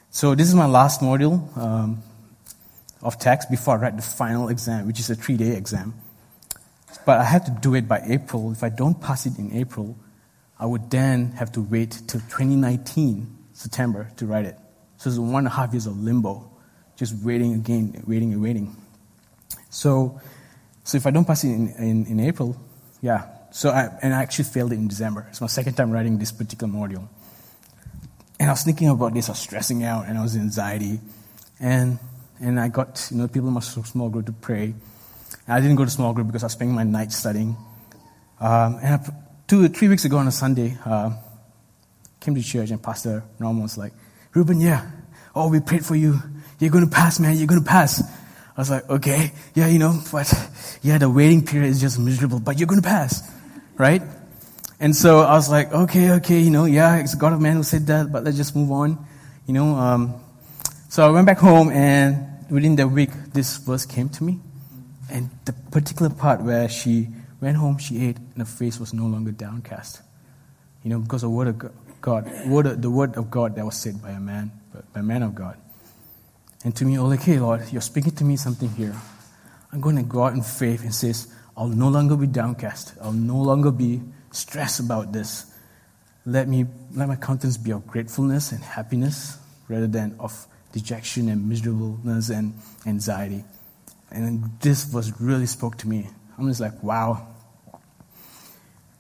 So 0.10 0.36
this 0.36 0.50
is 0.50 0.54
my 0.54 0.66
last 0.66 1.00
module 1.00 1.58
um, 1.58 2.04
of 3.04 3.20
text 3.20 3.52
before 3.52 3.76
I 3.76 3.82
write 3.82 3.96
the 3.96 4.02
final 4.02 4.50
exam, 4.50 4.88
which 4.88 5.00
is 5.00 5.10
a 5.10 5.16
three-day 5.16 5.56
exam. 5.56 5.94
But 7.06 7.20
I 7.20 7.24
have 7.26 7.46
to 7.46 7.52
do 7.52 7.76
it 7.76 7.88
by 7.88 8.02
April. 8.08 8.52
If 8.52 8.64
I 8.64 8.70
don't 8.70 9.00
pass 9.00 9.26
it 9.26 9.38
in 9.38 9.54
April, 9.54 9.98
I 10.60 10.66
would 10.66 10.90
then 10.90 11.32
have 11.32 11.52
to 11.54 11.62
wait 11.62 11.92
till 12.08 12.22
2019 12.22 13.38
September 13.54 14.10
to 14.18 14.26
write 14.26 14.46
it. 14.46 14.58
So 14.98 15.10
it's 15.10 15.20
one 15.20 15.40
and 15.40 15.48
a 15.48 15.50
half 15.50 15.74
years 15.74 15.86
of 15.86 16.00
limbo, 16.00 16.50
just 16.96 17.16
waiting 17.24 17.54
again, 17.56 18.02
waiting 18.08 18.32
and 18.32 18.42
waiting. 18.42 18.76
So, 19.70 20.22
so 20.84 20.98
if 20.98 21.06
I 21.06 21.12
don't 21.12 21.26
pass 21.26 21.44
it 21.44 21.50
in, 21.50 21.70
in, 21.78 22.06
in 22.06 22.20
April, 22.20 22.56
yeah. 23.02 23.28
So 23.52 23.70
I, 23.70 23.90
and 24.02 24.14
I 24.14 24.22
actually 24.22 24.46
failed 24.46 24.72
it 24.72 24.76
in 24.76 24.88
December. 24.88 25.28
It's 25.30 25.42
my 25.42 25.48
second 25.48 25.74
time 25.74 25.92
writing 25.92 26.18
this 26.20 26.32
particular 26.32 26.72
module. 26.72 27.08
And 28.40 28.50
I 28.50 28.54
was 28.54 28.64
thinking 28.64 28.90
about 28.90 29.14
this, 29.14 29.30
I 29.30 29.34
was 29.34 29.40
stressing 29.40 29.84
out, 29.84 30.08
and 30.08 30.18
I 30.18 30.22
was 30.22 30.36
in 30.36 30.42
anxiety. 30.42 31.00
And, 31.60 32.00
and 32.44 32.60
I 32.60 32.68
got, 32.68 33.08
you 33.10 33.18
know, 33.18 33.28
people 33.28 33.48
in 33.48 33.54
my 33.54 33.62
small 33.62 34.10
group 34.10 34.26
to 34.26 34.34
pray. 34.34 34.76
And 35.46 35.56
I 35.56 35.62
didn't 35.62 35.78
go 35.78 35.86
to 35.86 35.90
small 35.90 36.14
group 36.14 36.28
because 36.28 36.44
I 36.44 36.48
was 36.48 36.54
spending 36.54 36.76
my 36.76 36.84
night 36.84 37.12
studying. 37.12 37.56
Um, 38.40 38.80
and 38.84 38.96
I, 38.96 39.14
two, 39.48 39.68
three 39.70 39.88
weeks 39.88 40.04
ago 40.04 40.18
on 40.18 40.28
a 40.28 40.32
Sunday, 40.32 40.78
uh, 40.86 41.12
came 42.20 42.36
to 42.36 42.44
church 42.44 42.70
and 42.72 42.84
Pastor 42.84 43.24
Norman 43.40 43.64
was 43.64 43.78
like, 43.78 43.94
Rooban, 44.34 44.62
yeah, 44.62 44.90
oh, 45.36 45.50
we 45.50 45.62
prayed 45.62 45.86
for 45.86 45.96
you. 45.96 46.20
You're 46.60 46.72
going 46.72 46.86
to 46.86 46.92
pass, 46.92 47.20
man. 47.20 47.38
You're 47.38 47.48
going 47.48 47.64
to 47.64 47.68
pass. 47.68 48.04
I 48.56 48.62
was 48.62 48.70
like, 48.70 48.90
okay, 48.90 49.32
yeah, 49.56 49.68
you 49.68 49.80
know, 49.80 50.00
but 50.12 50.32
yeah, 50.82 50.98
the 50.98 51.10
waiting 51.10 51.46
period 51.46 51.70
is 51.70 51.82
just 51.82 51.98
miserable, 51.98 52.40
but 52.40 52.60
you're 52.60 52.68
going 52.68 52.82
to 52.82 52.88
pass, 52.88 53.32
right? 53.78 54.02
And 54.80 54.96
so 54.96 55.22
I 55.22 55.34
was 55.34 55.50
like, 55.50 55.72
okay, 55.72 56.12
okay, 56.12 56.40
you 56.40 56.52
know, 56.52 56.66
yeah, 56.66 56.98
it's 56.98 57.16
God 57.16 57.34
of 57.34 57.42
man 57.42 57.56
who 57.56 57.64
said 57.64 57.88
that, 57.88 58.12
but 58.12 58.24
let's 58.24 58.38
just 58.38 58.56
move 58.56 58.72
on, 58.72 59.06
you 59.48 59.54
know. 59.54 59.76
Um, 59.76 60.22
so 60.90 61.08
I 61.08 61.10
went 61.10 61.26
back 61.26 61.40
home, 61.40 61.72
and 61.72 62.33
within 62.50 62.76
the 62.76 62.88
week, 62.88 63.12
this 63.34 63.58
verse 63.58 63.86
came 63.86 64.10
to 64.10 64.24
me, 64.24 64.40
and 65.10 65.30
the 65.46 65.54
particular 65.54 66.10
part 66.10 66.42
where 66.42 66.70
she 66.70 67.10
went 67.42 67.58
home, 67.58 67.78
she 67.78 68.08
ate, 68.08 68.18
and 68.18 68.38
her 68.38 68.46
face 68.46 68.80
was 68.80 68.94
no 68.94 69.06
longer 69.06 69.32
downcast, 69.32 70.02
you 70.84 70.90
know, 70.90 71.00
because 71.00 71.24
of 71.24 71.30
the 71.30 71.36
word 71.36 71.48
of 71.48 71.72
God, 72.02 72.32
word, 72.48 72.82
the 72.82 72.90
word 72.90 73.16
of 73.16 73.30
God 73.30 73.56
that 73.56 73.66
was 73.66 73.76
said 73.78 74.02
by 74.02 74.12
a 74.12 74.20
man, 74.20 74.52
by 74.94 75.00
a 75.00 75.04
man 75.04 75.24
of 75.24 75.36
God. 75.36 75.58
And 76.64 76.76
to 76.78 76.86
me, 76.86 76.98
oh, 76.98 77.06
like, 77.06 77.22
hey, 77.22 77.40
Lord, 77.40 77.64
you're 77.72 77.82
speaking 77.82 78.16
to 78.16 78.24
me 78.24 78.38
something 78.38 78.70
here. 78.70 78.96
I'm 79.72 79.82
going 79.82 79.98
to 79.98 80.04
go 80.04 80.24
out 80.24 80.34
in 80.34 80.42
faith 80.42 80.84
and 80.84 80.94
says, 80.94 81.34
I'll 81.58 81.68
no 81.68 81.90
longer 81.90 82.16
be 82.16 82.28
downcast. 82.28 82.94
I'll 83.02 83.12
no 83.12 83.38
longer 83.38 83.72
be 83.72 84.02
stressed 84.32 84.80
about 84.80 85.12
this. 85.12 85.54
Let 86.26 86.48
me 86.48 86.66
let 86.94 87.08
my 87.08 87.16
countenance 87.16 87.58
be 87.58 87.72
of 87.72 87.86
gratefulness 87.86 88.54
and 88.54 88.64
happiness 88.64 89.38
rather 89.68 89.88
than 89.88 90.16
of 90.20 90.48
dejection 90.74 91.30
and 91.30 91.48
miserableness 91.48 92.30
and 92.30 92.54
anxiety. 92.86 93.46
And 94.12 94.50
this 94.60 94.92
was 94.92 95.20
really 95.22 95.46
spoke 95.46 95.78
to 95.80 95.88
me. 95.88 96.10
I'm 96.38 96.48
just 96.48 96.60
like, 96.60 96.84
wow. 96.84 97.28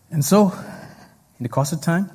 And 0.09 0.23
so, 0.23 0.53
in 1.39 1.43
the 1.43 1.49
course 1.49 1.73
of 1.73 1.81
time, 1.81 2.09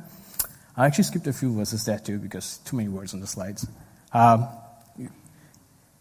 I 0.76 0.86
actually 0.86 1.04
skipped 1.04 1.26
a 1.26 1.32
few 1.32 1.54
verses 1.54 1.84
there 1.84 1.98
too 1.98 2.18
because 2.18 2.58
too 2.58 2.76
many 2.76 2.88
words 2.88 3.12
on 3.12 3.20
the 3.20 3.26
slides. 3.26 3.66
Um, 4.12 4.48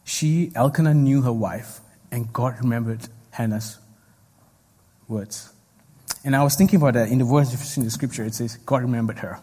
she, 0.03 0.51
Elkanah, 0.55 0.93
knew 0.93 1.23
her 1.23 1.33
wife, 1.33 1.81
and 2.11 2.31
God 2.31 2.55
remembered 2.61 3.01
Hannah's 3.31 3.77
words. 5.07 5.51
And 6.23 6.35
I 6.35 6.43
was 6.43 6.55
thinking 6.55 6.77
about 6.77 6.93
that 6.93 7.09
in 7.09 7.17
the 7.17 7.25
words 7.25 7.77
in 7.77 7.83
the 7.83 7.91
scripture, 7.91 8.23
it 8.23 8.33
says, 8.33 8.57
God 8.57 8.83
remembered 8.83 9.19
her. 9.19 9.39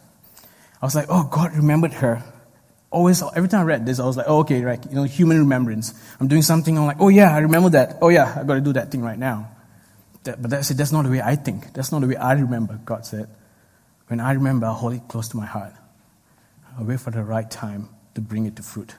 I 0.80 0.86
was 0.86 0.94
like, 0.94 1.06
oh, 1.08 1.24
God 1.24 1.54
remembered 1.54 1.94
her. 1.94 2.22
Always, 2.94 3.24
every 3.34 3.48
time 3.48 3.62
I 3.62 3.64
read 3.64 3.86
this, 3.86 3.98
I 3.98 4.06
was 4.06 4.16
like, 4.16 4.26
oh, 4.28 4.38
okay, 4.42 4.62
right, 4.62 4.78
you 4.88 4.94
know, 4.94 5.02
human 5.02 5.40
remembrance. 5.40 5.92
I'm 6.20 6.28
doing 6.28 6.42
something, 6.42 6.78
I'm 6.78 6.86
like, 6.86 7.00
oh, 7.00 7.08
yeah, 7.08 7.34
I 7.34 7.38
remember 7.38 7.70
that. 7.70 7.98
Oh, 8.00 8.08
yeah, 8.08 8.38
I 8.38 8.44
got 8.44 8.54
to 8.54 8.60
do 8.60 8.72
that 8.74 8.92
thing 8.92 9.02
right 9.02 9.18
now. 9.18 9.50
That, 10.22 10.40
but 10.40 10.48
that's, 10.48 10.70
it, 10.70 10.76
that's 10.76 10.92
not 10.92 11.02
the 11.02 11.10
way 11.10 11.20
I 11.20 11.34
think. 11.34 11.72
That's 11.72 11.90
not 11.90 12.02
the 12.02 12.06
way 12.06 12.14
I 12.14 12.34
remember, 12.34 12.78
God 12.84 13.04
said. 13.04 13.28
When 14.06 14.20
I 14.20 14.30
remember, 14.34 14.66
I 14.66 14.72
hold 14.74 14.92
it 14.94 15.08
close 15.08 15.26
to 15.30 15.36
my 15.36 15.44
heart. 15.44 15.72
I 16.78 16.84
wait 16.84 17.00
for 17.00 17.10
the 17.10 17.24
right 17.24 17.50
time 17.50 17.88
to 18.14 18.20
bring 18.20 18.46
it 18.46 18.54
to 18.56 18.62
fruit. 18.62 18.94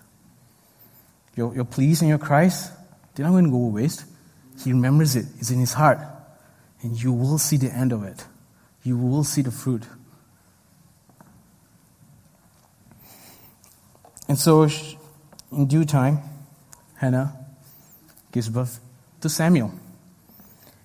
Your, 1.37 1.55
your 1.55 1.63
pleas 1.63 2.01
and 2.01 2.09
your 2.09 2.17
cries, 2.17 2.71
they're 3.13 3.25
not 3.25 3.31
going 3.31 3.45
to 3.45 3.49
go 3.49 3.67
waste. 3.67 4.03
He 4.61 4.73
remembers 4.73 5.15
it, 5.15 5.25
it's 5.39 5.51
in 5.51 5.59
his 5.59 5.71
heart. 5.71 5.99
And 6.81 7.01
you 7.01 7.13
will 7.13 7.37
see 7.37 7.55
the 7.55 7.71
end 7.71 7.93
of 7.93 8.03
it. 8.03 8.25
You 8.83 8.97
will 8.97 9.23
see 9.23 9.41
the 9.41 9.51
fruit. 9.51 9.83
And 14.27 14.37
so, 14.37 14.67
in 15.51 15.67
due 15.67 15.85
time, 15.85 16.19
Hannah 16.97 17.33
gives 18.31 18.49
birth 18.49 18.79
to 19.21 19.29
Samuel. 19.29 19.71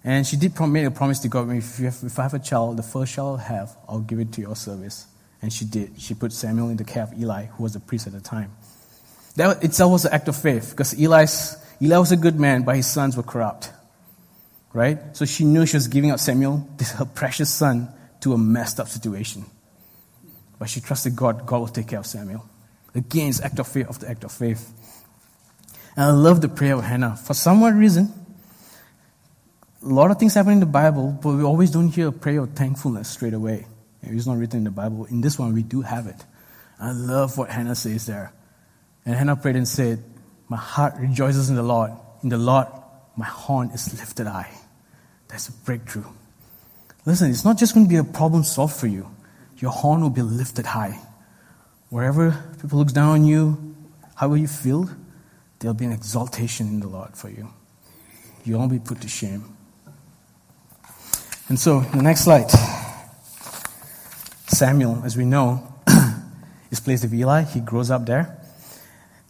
And 0.02 0.26
she 0.26 0.36
did 0.36 0.58
make 0.60 0.86
a 0.86 0.90
promise 0.90 1.18
to 1.20 1.28
God 1.28 1.50
if, 1.50 1.78
have, 1.78 1.98
if 2.02 2.18
I 2.18 2.22
have 2.22 2.34
a 2.34 2.38
child, 2.38 2.76
the 2.76 2.82
first 2.82 3.14
child 3.14 3.40
I 3.40 3.42
have, 3.44 3.76
I'll 3.88 4.00
give 4.00 4.18
it 4.18 4.32
to 4.32 4.40
your 4.40 4.56
service. 4.56 5.06
And 5.42 5.52
she 5.52 5.64
did. 5.64 6.00
She 6.00 6.14
put 6.14 6.32
Samuel 6.32 6.70
in 6.70 6.76
the 6.76 6.84
care 6.84 7.02
of 7.02 7.12
Eli, 7.18 7.46
who 7.46 7.62
was 7.62 7.76
a 7.76 7.80
priest 7.80 8.06
at 8.06 8.12
the 8.12 8.20
time. 8.20 8.50
That 9.36 9.62
itself 9.62 9.92
was 9.92 10.04
an 10.04 10.12
act 10.12 10.28
of 10.28 10.36
faith 10.36 10.70
because 10.70 10.94
Eli's, 10.94 11.56
Eli 11.80 11.98
was 11.98 12.12
a 12.12 12.16
good 12.16 12.38
man, 12.38 12.62
but 12.62 12.76
his 12.76 12.86
sons 12.86 13.16
were 13.16 13.22
corrupt. 13.22 13.70
Right? 14.72 14.98
So 15.16 15.24
she 15.24 15.44
knew 15.44 15.66
she 15.66 15.76
was 15.76 15.88
giving 15.88 16.10
up 16.10 16.20
Samuel, 16.20 16.68
her 16.96 17.04
precious 17.04 17.50
son, 17.50 17.88
to 18.20 18.34
a 18.34 18.38
messed 18.38 18.80
up 18.80 18.88
situation. 18.88 19.44
But 20.58 20.68
she 20.68 20.80
trusted 20.80 21.16
God, 21.16 21.46
God 21.46 21.58
will 21.58 21.68
take 21.68 21.88
care 21.88 21.98
of 21.98 22.06
Samuel. 22.06 22.49
Again, 22.94 23.28
it's 23.28 23.40
act 23.40 23.58
of 23.58 23.68
faith 23.68 23.88
of 23.88 23.98
the 24.00 24.08
act 24.08 24.24
of 24.24 24.32
faith. 24.32 24.72
And 25.96 26.04
I 26.04 26.10
love 26.10 26.40
the 26.40 26.48
prayer 26.48 26.74
of 26.74 26.84
Hannah. 26.84 27.16
For 27.16 27.34
some 27.34 27.62
odd 27.62 27.74
reason, 27.74 28.12
a 29.82 29.86
lot 29.86 30.10
of 30.10 30.18
things 30.18 30.34
happen 30.34 30.52
in 30.52 30.60
the 30.60 30.66
Bible, 30.66 31.18
but 31.22 31.34
we 31.34 31.42
always 31.42 31.70
don't 31.70 31.88
hear 31.88 32.08
a 32.08 32.12
prayer 32.12 32.40
of 32.40 32.52
thankfulness 32.52 33.08
straight 33.08 33.34
away. 33.34 33.66
It's 34.02 34.26
not 34.26 34.38
written 34.38 34.58
in 34.58 34.64
the 34.64 34.70
Bible. 34.70 35.04
In 35.06 35.20
this 35.20 35.38
one, 35.38 35.54
we 35.54 35.62
do 35.62 35.82
have 35.82 36.06
it. 36.06 36.24
I 36.78 36.92
love 36.92 37.36
what 37.36 37.50
Hannah 37.50 37.74
says 37.74 38.06
there. 38.06 38.32
And 39.04 39.14
Hannah 39.14 39.36
prayed 39.36 39.56
and 39.56 39.68
said, 39.68 40.02
My 40.48 40.56
heart 40.56 40.94
rejoices 40.98 41.50
in 41.50 41.56
the 41.56 41.62
Lord. 41.62 41.92
In 42.22 42.28
the 42.28 42.38
Lord, 42.38 42.66
my 43.16 43.26
horn 43.26 43.70
is 43.70 43.98
lifted 43.98 44.26
high. 44.26 44.50
That's 45.28 45.48
a 45.48 45.52
breakthrough. 45.52 46.06
Listen, 47.06 47.30
it's 47.30 47.44
not 47.44 47.58
just 47.58 47.74
going 47.74 47.86
to 47.86 47.90
be 47.90 47.96
a 47.96 48.04
problem 48.04 48.44
solved 48.44 48.76
for 48.76 48.86
you. 48.86 49.08
Your 49.58 49.70
horn 49.70 50.00
will 50.00 50.10
be 50.10 50.22
lifted 50.22 50.66
high. 50.66 50.98
Wherever 51.90 52.30
people 52.60 52.78
look 52.78 52.92
down 52.92 53.10
on 53.10 53.24
you, 53.24 53.74
however 54.14 54.36
you 54.36 54.46
feel, 54.46 54.88
there'll 55.58 55.74
be 55.74 55.84
an 55.84 55.92
exaltation 55.92 56.68
in 56.68 56.80
the 56.80 56.88
Lord 56.88 57.16
for 57.16 57.28
you. 57.28 57.48
You 58.44 58.58
won't 58.58 58.70
be 58.70 58.78
put 58.78 59.00
to 59.00 59.08
shame. 59.08 59.56
And 61.48 61.58
so, 61.58 61.80
the 61.80 62.02
next 62.02 62.22
slide. 62.22 62.48
Samuel, 64.46 65.02
as 65.04 65.16
we 65.16 65.24
know, 65.24 65.66
is 66.70 66.78
placed 66.78 67.02
with 67.02 67.12
Eli. 67.12 67.42
He 67.42 67.58
grows 67.58 67.90
up 67.90 68.06
there. 68.06 68.38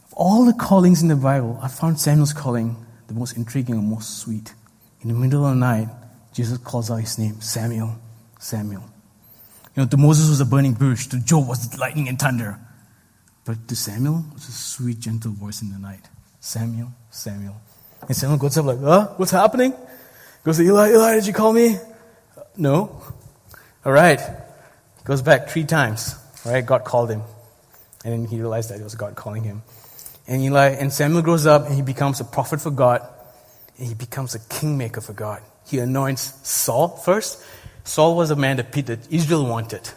Of 0.07 0.15
all 0.15 0.45
the 0.45 0.53
callings 0.53 1.01
in 1.01 1.09
the 1.09 1.17
Bible, 1.17 1.59
I 1.63 1.69
found 1.69 1.99
Samuel's 1.99 2.35
calling 2.35 2.77
the 3.07 3.15
most 3.15 3.39
intriguing 3.39 3.77
and 3.77 3.89
most 3.89 4.19
sweet. 4.19 4.53
In 5.01 5.09
the 5.09 5.15
middle 5.15 5.47
of 5.47 5.55
the 5.55 5.61
night, 5.61 5.89
Jesus 6.35 6.59
calls 6.59 6.91
out 6.91 6.97
his 6.97 7.19
name, 7.19 7.41
Samuel, 7.41 7.97
Samuel. 8.39 8.85
Know, 9.81 9.87
to 9.87 9.97
Moses 9.97 10.29
was 10.29 10.43
a 10.43 10.45
burning 10.45 10.75
bush, 10.75 11.07
to 11.07 11.19
Job 11.21 11.49
was 11.49 11.79
lightning 11.79 12.07
and 12.07 12.19
thunder. 12.19 12.59
But 13.47 13.67
to 13.69 13.75
Samuel 13.75 14.27
was 14.35 14.47
a 14.47 14.53
sweet, 14.53 15.01
gentle 15.01 15.33
voice 15.33 15.63
in 15.63 15.73
the 15.73 15.79
night. 15.79 16.07
Samuel, 16.39 16.93
Samuel. 17.09 17.59
And 18.07 18.15
Samuel 18.15 18.39
goes 18.39 18.59
up 18.59 18.67
like, 18.67 18.79
huh? 18.79 19.15
What's 19.17 19.33
happening? 19.33 19.73
Goes 20.45 20.59
to 20.59 20.65
Eli, 20.65 20.91
Eli, 20.91 21.15
did 21.15 21.27
you 21.27 21.33
call 21.33 21.55
me? 21.55 21.79
No. 22.59 23.03
All 23.83 23.93
right. 23.93 24.21
Goes 25.05 25.23
back 25.23 25.49
three 25.49 25.65
times. 25.65 26.15
All 26.45 26.53
right, 26.53 26.67
God 26.67 26.85
called 26.85 27.11
him. 27.11 27.23
And 28.05 28.13
then 28.13 28.25
he 28.27 28.37
realized 28.39 28.69
that 28.69 28.81
it 28.81 28.85
was 28.85 28.97
God 28.97 29.15
calling 29.15 29.45
him. 29.45 29.63
And 30.29 30.43
Eli 30.43 30.77
and 30.79 30.93
Samuel 30.93 31.23
grows 31.23 31.47
up 31.47 31.65
and 31.65 31.75
he 31.75 31.81
becomes 31.81 32.21
a 32.21 32.25
prophet 32.25 32.61
for 32.61 32.71
God. 32.71 33.01
And 33.79 33.89
he 33.89 33.95
becomes 33.95 34.35
a 34.35 34.41
kingmaker 34.41 35.01
for 35.01 35.15
God. 35.15 35.41
He 35.67 35.79
anoints 35.79 36.35
Saul 36.47 36.89
first. 36.89 37.43
Saul 37.85 38.17
was 38.17 38.31
a 38.31 38.37
man 38.37 38.57
that, 38.57 38.73
that 38.73 39.13
Israel 39.13 39.47
wanted. 39.47 39.89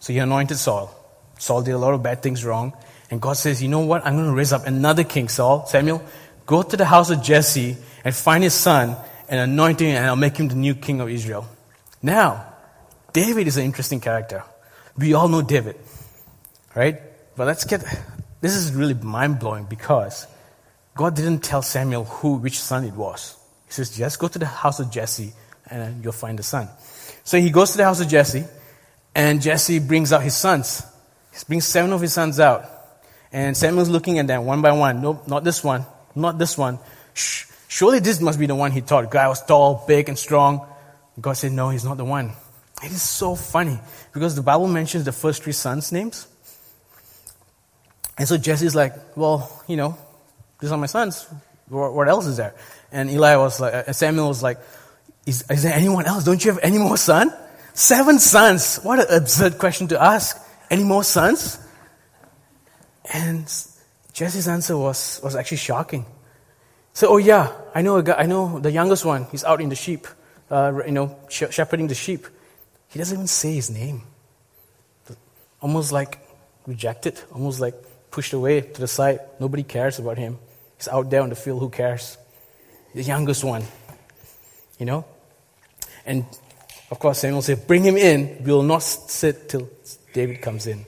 So 0.00 0.12
he 0.12 0.18
anointed 0.18 0.56
Saul. 0.58 0.94
Saul 1.38 1.62
did 1.62 1.72
a 1.72 1.78
lot 1.78 1.94
of 1.94 2.02
bad 2.02 2.22
things 2.22 2.44
wrong. 2.44 2.72
And 3.10 3.20
God 3.20 3.34
says, 3.34 3.62
you 3.62 3.68
know 3.68 3.80
what? 3.80 4.04
I'm 4.04 4.14
going 4.14 4.28
to 4.28 4.34
raise 4.34 4.52
up 4.52 4.66
another 4.66 5.04
king, 5.04 5.28
Saul. 5.28 5.66
Samuel, 5.66 6.02
go 6.46 6.62
to 6.62 6.76
the 6.76 6.84
house 6.84 7.10
of 7.10 7.22
Jesse 7.22 7.76
and 8.04 8.14
find 8.14 8.42
his 8.42 8.54
son 8.54 8.96
and 9.28 9.40
anoint 9.40 9.80
him 9.80 9.96
and 9.96 10.06
I'll 10.06 10.16
make 10.16 10.36
him 10.36 10.48
the 10.48 10.54
new 10.54 10.74
king 10.74 11.00
of 11.00 11.08
Israel. 11.08 11.46
Now, 12.02 12.46
David 13.12 13.46
is 13.46 13.56
an 13.56 13.64
interesting 13.64 14.00
character. 14.00 14.42
We 14.96 15.14
all 15.14 15.28
know 15.28 15.42
David, 15.42 15.76
right? 16.74 17.00
But 17.36 17.46
let's 17.46 17.64
get 17.64 17.84
this 18.40 18.54
is 18.54 18.72
really 18.72 18.94
mind 18.94 19.38
blowing 19.38 19.64
because 19.64 20.26
God 20.94 21.16
didn't 21.16 21.40
tell 21.40 21.62
Samuel 21.62 22.04
who 22.04 22.34
which 22.34 22.60
son 22.60 22.84
it 22.84 22.92
was. 22.92 23.36
He 23.66 23.72
says, 23.72 23.96
just 23.96 24.18
go 24.18 24.28
to 24.28 24.38
the 24.38 24.46
house 24.46 24.80
of 24.80 24.90
Jesse, 24.90 25.32
and 25.70 26.04
you'll 26.04 26.12
find 26.12 26.38
the 26.38 26.42
son. 26.42 26.68
So 27.24 27.40
he 27.40 27.50
goes 27.50 27.72
to 27.72 27.78
the 27.78 27.84
house 27.84 28.00
of 28.00 28.08
Jesse, 28.08 28.44
and 29.14 29.40
Jesse 29.40 29.78
brings 29.78 30.12
out 30.12 30.22
his 30.22 30.36
sons. 30.36 30.82
He 31.32 31.38
brings 31.48 31.66
seven 31.66 31.92
of 31.92 32.00
his 32.00 32.12
sons 32.12 32.38
out. 32.38 32.70
And 33.32 33.56
Samuel's 33.56 33.88
looking 33.88 34.18
at 34.18 34.26
them 34.26 34.44
one 34.44 34.62
by 34.62 34.72
one. 34.72 35.02
Nope, 35.02 35.26
not 35.26 35.42
this 35.42 35.64
one. 35.64 35.84
Not 36.14 36.38
this 36.38 36.56
one. 36.56 36.78
Shh. 37.14 37.46
Surely 37.66 37.98
this 37.98 38.20
must 38.20 38.38
be 38.38 38.46
the 38.46 38.54
one 38.54 38.70
he 38.70 38.80
thought. 38.80 39.10
Guy 39.10 39.26
was 39.26 39.44
tall, 39.44 39.84
big, 39.88 40.08
and 40.08 40.16
strong. 40.16 40.64
God 41.20 41.32
said, 41.32 41.50
No, 41.50 41.70
he's 41.70 41.84
not 41.84 41.96
the 41.96 42.04
one. 42.04 42.32
It 42.82 42.92
is 42.92 43.02
so 43.02 43.34
funny 43.34 43.80
because 44.12 44.36
the 44.36 44.42
Bible 44.42 44.68
mentions 44.68 45.04
the 45.04 45.12
first 45.12 45.42
three 45.42 45.52
sons' 45.52 45.90
names. 45.90 46.28
And 48.16 48.28
so 48.28 48.36
Jesse's 48.36 48.76
like, 48.76 48.94
Well, 49.16 49.50
you 49.66 49.76
know, 49.76 49.98
these 50.60 50.70
are 50.70 50.78
my 50.78 50.86
sons. 50.86 51.26
What 51.68 52.08
else 52.08 52.26
is 52.26 52.36
there? 52.36 52.54
And 52.92 53.10
Eli 53.10 53.34
was 53.36 53.58
like, 53.58 53.74
uh, 53.74 53.92
Samuel 53.92 54.28
was 54.28 54.42
like, 54.42 54.58
is, 55.26 55.44
is 55.50 55.62
there 55.62 55.74
anyone 55.74 56.06
else? 56.06 56.24
Don't 56.24 56.44
you 56.44 56.52
have 56.52 56.60
any 56.62 56.78
more 56.78 56.96
sons? 56.96 57.32
Seven 57.72 58.18
sons. 58.18 58.78
What 58.82 59.00
an 59.00 59.16
absurd 59.16 59.58
question 59.58 59.88
to 59.88 60.02
ask. 60.02 60.38
Any 60.70 60.84
more 60.84 61.04
sons? 61.04 61.58
And 63.12 63.44
Jesse's 64.12 64.48
answer 64.48 64.76
was, 64.76 65.20
was 65.22 65.34
actually 65.34 65.58
shocking. 65.58 66.06
So, 66.92 67.08
oh 67.08 67.16
yeah, 67.16 67.52
I 67.74 67.82
know 67.82 67.96
a 67.96 68.02
guy, 68.02 68.14
I 68.14 68.26
know 68.26 68.60
the 68.60 68.70
youngest 68.70 69.04
one. 69.04 69.26
He's 69.32 69.44
out 69.44 69.60
in 69.60 69.68
the 69.68 69.74
sheep, 69.74 70.06
uh, 70.50 70.82
you 70.86 70.92
know, 70.92 71.18
shepherding 71.28 71.88
the 71.88 71.94
sheep. 71.94 72.26
He 72.88 72.98
doesn't 72.98 73.16
even 73.16 73.26
say 73.26 73.54
his 73.54 73.70
name. 73.70 74.02
Almost 75.60 75.90
like 75.90 76.20
rejected, 76.66 77.20
almost 77.32 77.58
like 77.58 77.74
pushed 78.12 78.32
away 78.32 78.60
to 78.60 78.80
the 78.80 78.86
side. 78.86 79.20
Nobody 79.40 79.64
cares 79.64 79.98
about 79.98 80.18
him. 80.18 80.38
He's 80.76 80.86
out 80.86 81.10
there 81.10 81.22
on 81.22 81.30
the 81.30 81.34
field. 81.34 81.60
Who 81.60 81.70
cares? 81.70 82.16
The 82.94 83.02
youngest 83.02 83.42
one, 83.42 83.64
you 84.78 84.86
know. 84.86 85.04
And 86.06 86.24
of 86.90 86.98
course, 86.98 87.20
Samuel 87.20 87.42
said, 87.42 87.66
"Bring 87.66 87.82
him 87.82 87.96
in. 87.96 88.44
We 88.44 88.52
will 88.52 88.62
not 88.62 88.82
sit 88.82 89.48
till 89.48 89.68
David 90.12 90.42
comes 90.42 90.66
in." 90.66 90.84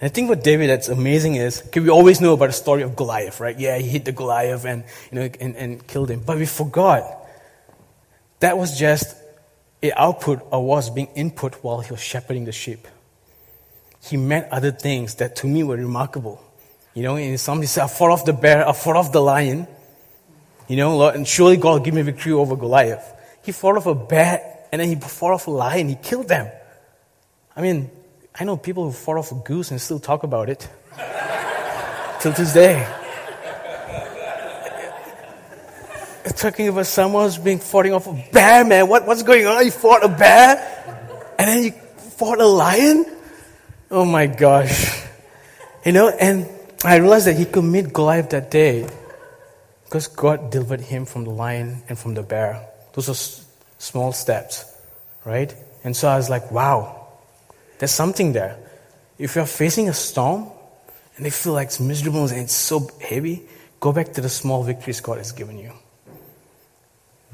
And 0.00 0.10
I 0.10 0.12
think 0.12 0.28
with 0.28 0.42
David 0.42 0.68
that's 0.68 0.88
amazing 0.88 1.36
is, 1.36 1.62
okay, 1.68 1.80
we 1.80 1.88
always 1.88 2.20
know 2.20 2.34
about 2.34 2.48
the 2.48 2.52
story 2.52 2.82
of 2.82 2.96
Goliath, 2.96 3.40
right? 3.40 3.58
Yeah, 3.58 3.78
he 3.78 3.88
hit 3.88 4.04
the 4.04 4.12
Goliath 4.12 4.66
and, 4.66 4.84
you 5.10 5.18
know, 5.18 5.30
and, 5.40 5.56
and 5.56 5.86
killed 5.86 6.10
him. 6.10 6.20
But 6.20 6.36
we 6.36 6.44
forgot 6.44 7.02
that 8.40 8.58
was 8.58 8.78
just 8.78 9.16
an 9.82 9.92
output 9.96 10.46
or 10.50 10.64
was 10.64 10.90
being 10.90 11.08
input 11.14 11.54
while 11.62 11.80
he 11.80 11.90
was 11.90 12.02
shepherding 12.02 12.44
the 12.44 12.52
sheep. 12.52 12.86
He 14.02 14.18
met 14.18 14.48
other 14.52 14.70
things 14.70 15.14
that 15.16 15.36
to 15.36 15.46
me 15.46 15.62
were 15.62 15.76
remarkable. 15.76 16.42
You 16.92 17.02
know, 17.02 17.16
and 17.16 17.40
somebody 17.40 17.66
said, 17.66 17.84
I 17.84 17.86
fought 17.88 18.10
off 18.10 18.24
the 18.24 18.32
bear, 18.32 18.68
I 18.68 18.72
fought 18.72 18.96
off 18.96 19.12
the 19.12 19.22
lion. 19.22 19.66
You 20.68 20.76
know, 20.76 20.96
Lord, 20.96 21.14
and 21.14 21.26
surely 21.26 21.56
God 21.56 21.72
will 21.72 21.80
give 21.80 21.94
me 21.94 22.02
victory 22.02 22.32
over 22.32 22.54
Goliath. 22.54 23.14
He 23.46 23.52
fought 23.52 23.76
off 23.76 23.86
a 23.86 23.94
bear 23.94 24.66
and 24.72 24.80
then 24.80 24.88
he 24.88 24.96
fought 24.96 25.32
off 25.32 25.46
a 25.46 25.52
lion. 25.52 25.88
He 25.88 25.94
killed 25.94 26.26
them. 26.26 26.50
I 27.54 27.62
mean, 27.62 27.88
I 28.34 28.42
know 28.42 28.56
people 28.56 28.82
who 28.82 28.90
fought 28.90 29.18
off 29.18 29.30
a 29.30 29.36
goose 29.36 29.70
and 29.70 29.80
still 29.80 30.00
talk 30.00 30.24
about 30.24 30.50
it 30.50 30.68
till 32.20 32.32
this 32.32 32.52
day. 32.52 32.84
Talking 36.36 36.68
about 36.68 36.86
someone 36.86 37.24
who's 37.24 37.38
being 37.38 37.60
fighting 37.60 37.92
off 37.92 38.08
a 38.08 38.24
bear, 38.32 38.64
man. 38.64 38.88
What, 38.88 39.06
what's 39.06 39.22
going 39.22 39.46
on? 39.46 39.64
You 39.64 39.70
fought 39.70 40.04
a 40.04 40.08
bear 40.08 40.58
and 41.38 41.48
then 41.48 41.62
you 41.62 41.70
fought 41.70 42.40
a 42.40 42.46
lion? 42.46 43.06
Oh 43.92 44.04
my 44.04 44.26
gosh. 44.26 45.02
You 45.84 45.92
know, 45.92 46.08
and 46.08 46.48
I 46.84 46.96
realized 46.96 47.28
that 47.28 47.36
he 47.36 47.44
could 47.44 47.62
meet 47.62 47.92
Goliath 47.92 48.30
that 48.30 48.50
day 48.50 48.88
because 49.84 50.08
God 50.08 50.50
delivered 50.50 50.80
him 50.80 51.06
from 51.06 51.22
the 51.22 51.30
lion 51.30 51.84
and 51.88 51.96
from 51.96 52.14
the 52.14 52.24
bear. 52.24 52.70
Those 52.96 53.10
are 53.10 53.44
small 53.78 54.12
steps, 54.12 54.64
right? 55.24 55.54
And 55.84 55.94
so 55.94 56.08
I 56.08 56.16
was 56.16 56.30
like, 56.30 56.50
wow, 56.50 57.06
there's 57.78 57.92
something 57.92 58.32
there. 58.32 58.58
If 59.18 59.36
you're 59.36 59.46
facing 59.46 59.88
a 59.88 59.92
storm 59.92 60.50
and 61.16 61.24
they 61.24 61.30
feel 61.30 61.52
like 61.52 61.68
it's 61.68 61.78
miserable 61.78 62.26
and 62.26 62.38
it's 62.38 62.54
so 62.54 62.88
heavy, 63.00 63.42
go 63.80 63.92
back 63.92 64.14
to 64.14 64.22
the 64.22 64.30
small 64.30 64.64
victories 64.64 65.00
God 65.00 65.18
has 65.18 65.32
given 65.32 65.58
you. 65.58 65.72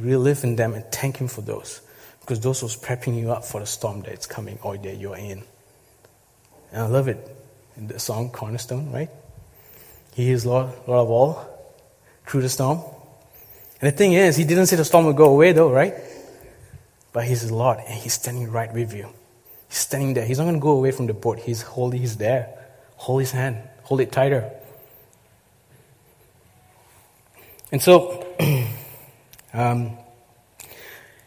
Relive 0.01 0.43
in 0.43 0.57
them 0.57 0.75
and 0.75 0.85
thank 0.91 1.19
Him 1.19 1.29
for 1.29 1.43
those. 1.43 1.81
Because 2.21 2.41
those 2.41 2.63
was 2.63 2.77
prepping 2.77 3.19
you 3.19 3.31
up 3.31 3.45
for 3.45 3.61
the 3.61 3.67
storm 3.67 4.03
that's 4.03 4.27
coming 4.27 4.59
or 4.63 4.77
that 4.77 4.97
you're 4.97 5.17
in. 5.17 5.45
And 6.73 6.83
I 6.83 6.87
love 6.87 7.07
it. 7.07 7.37
In 7.77 7.87
the 7.87 7.99
song 7.99 8.31
Cornerstone, 8.31 8.91
right? 8.93 9.11
He 10.15 10.31
is 10.31 10.45
Lord, 10.45 10.71
Lord 10.87 11.01
of 11.01 11.11
all, 11.11 11.75
through 12.27 12.43
the 12.43 12.49
storm. 12.49 12.81
And 13.83 13.93
the 13.93 13.97
thing 13.97 14.15
is, 14.15 14.37
He 14.37 14.45
didn't 14.45 14.67
say 14.67 14.77
the 14.77 14.85
storm 14.85 15.05
would 15.07 15.17
go 15.17 15.27
away 15.27 15.53
though, 15.53 15.71
right? 15.71 15.95
But 17.13 17.25
He's 17.25 17.47
the 17.47 17.55
Lord 17.55 17.79
and 17.79 17.93
He's 17.93 18.15
standing 18.15 18.51
right 18.51 18.73
with 18.73 18.95
you. 18.95 19.11
He's 19.69 19.79
standing 19.79 20.15
there. 20.15 20.25
He's 20.25 20.39
not 20.39 20.45
going 20.45 20.57
to 20.57 20.61
go 20.61 20.71
away 20.71 20.91
from 20.91 21.07
the 21.07 21.15
boat. 21.15 21.39
He's 21.39 21.63
holding, 21.63 22.01
he's 22.01 22.19
there. 22.19 22.59
Hold 22.97 23.23
his 23.23 23.31
hand. 23.31 23.57
Hold 23.85 24.03
it 24.03 24.13
tighter. 24.13 24.51
And 27.73 27.81
so, 27.81 28.27
um, 29.55 29.97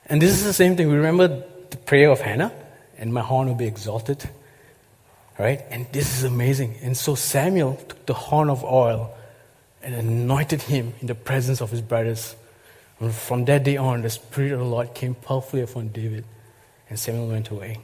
and 0.05 0.21
this 0.21 0.31
is 0.31 0.43
the 0.43 0.53
same 0.53 0.77
thing. 0.77 0.89
We 0.89 0.95
remember 0.95 1.43
the 1.71 1.77
prayer 1.77 2.11
of 2.11 2.21
Hannah, 2.21 2.53
and 2.99 3.11
my 3.11 3.21
horn 3.21 3.47
will 3.47 3.55
be 3.55 3.65
exalted. 3.65 4.29
Right? 5.39 5.65
And 5.71 5.87
this 5.91 6.15
is 6.15 6.23
amazing. 6.23 6.75
And 6.83 6.95
so 6.95 7.15
Samuel 7.15 7.75
took 7.75 8.05
the 8.05 8.13
horn 8.13 8.51
of 8.51 8.63
oil 8.63 9.11
and 9.81 9.95
anointed 9.95 10.61
him 10.61 10.93
in 11.01 11.07
the 11.07 11.15
presence 11.15 11.61
of 11.61 11.71
his 11.71 11.81
brothers. 11.81 12.35
And 12.99 13.13
from 13.13 13.45
that 13.45 13.63
day 13.63 13.77
on, 13.77 14.01
the 14.01 14.09
Spirit 14.09 14.53
of 14.53 14.59
the 14.59 14.65
Lord 14.65 14.93
came 14.93 15.15
powerfully 15.15 15.61
upon 15.61 15.89
David, 15.89 16.25
and 16.89 16.97
Samuel 16.99 17.27
went 17.27 17.49
away 17.49 17.79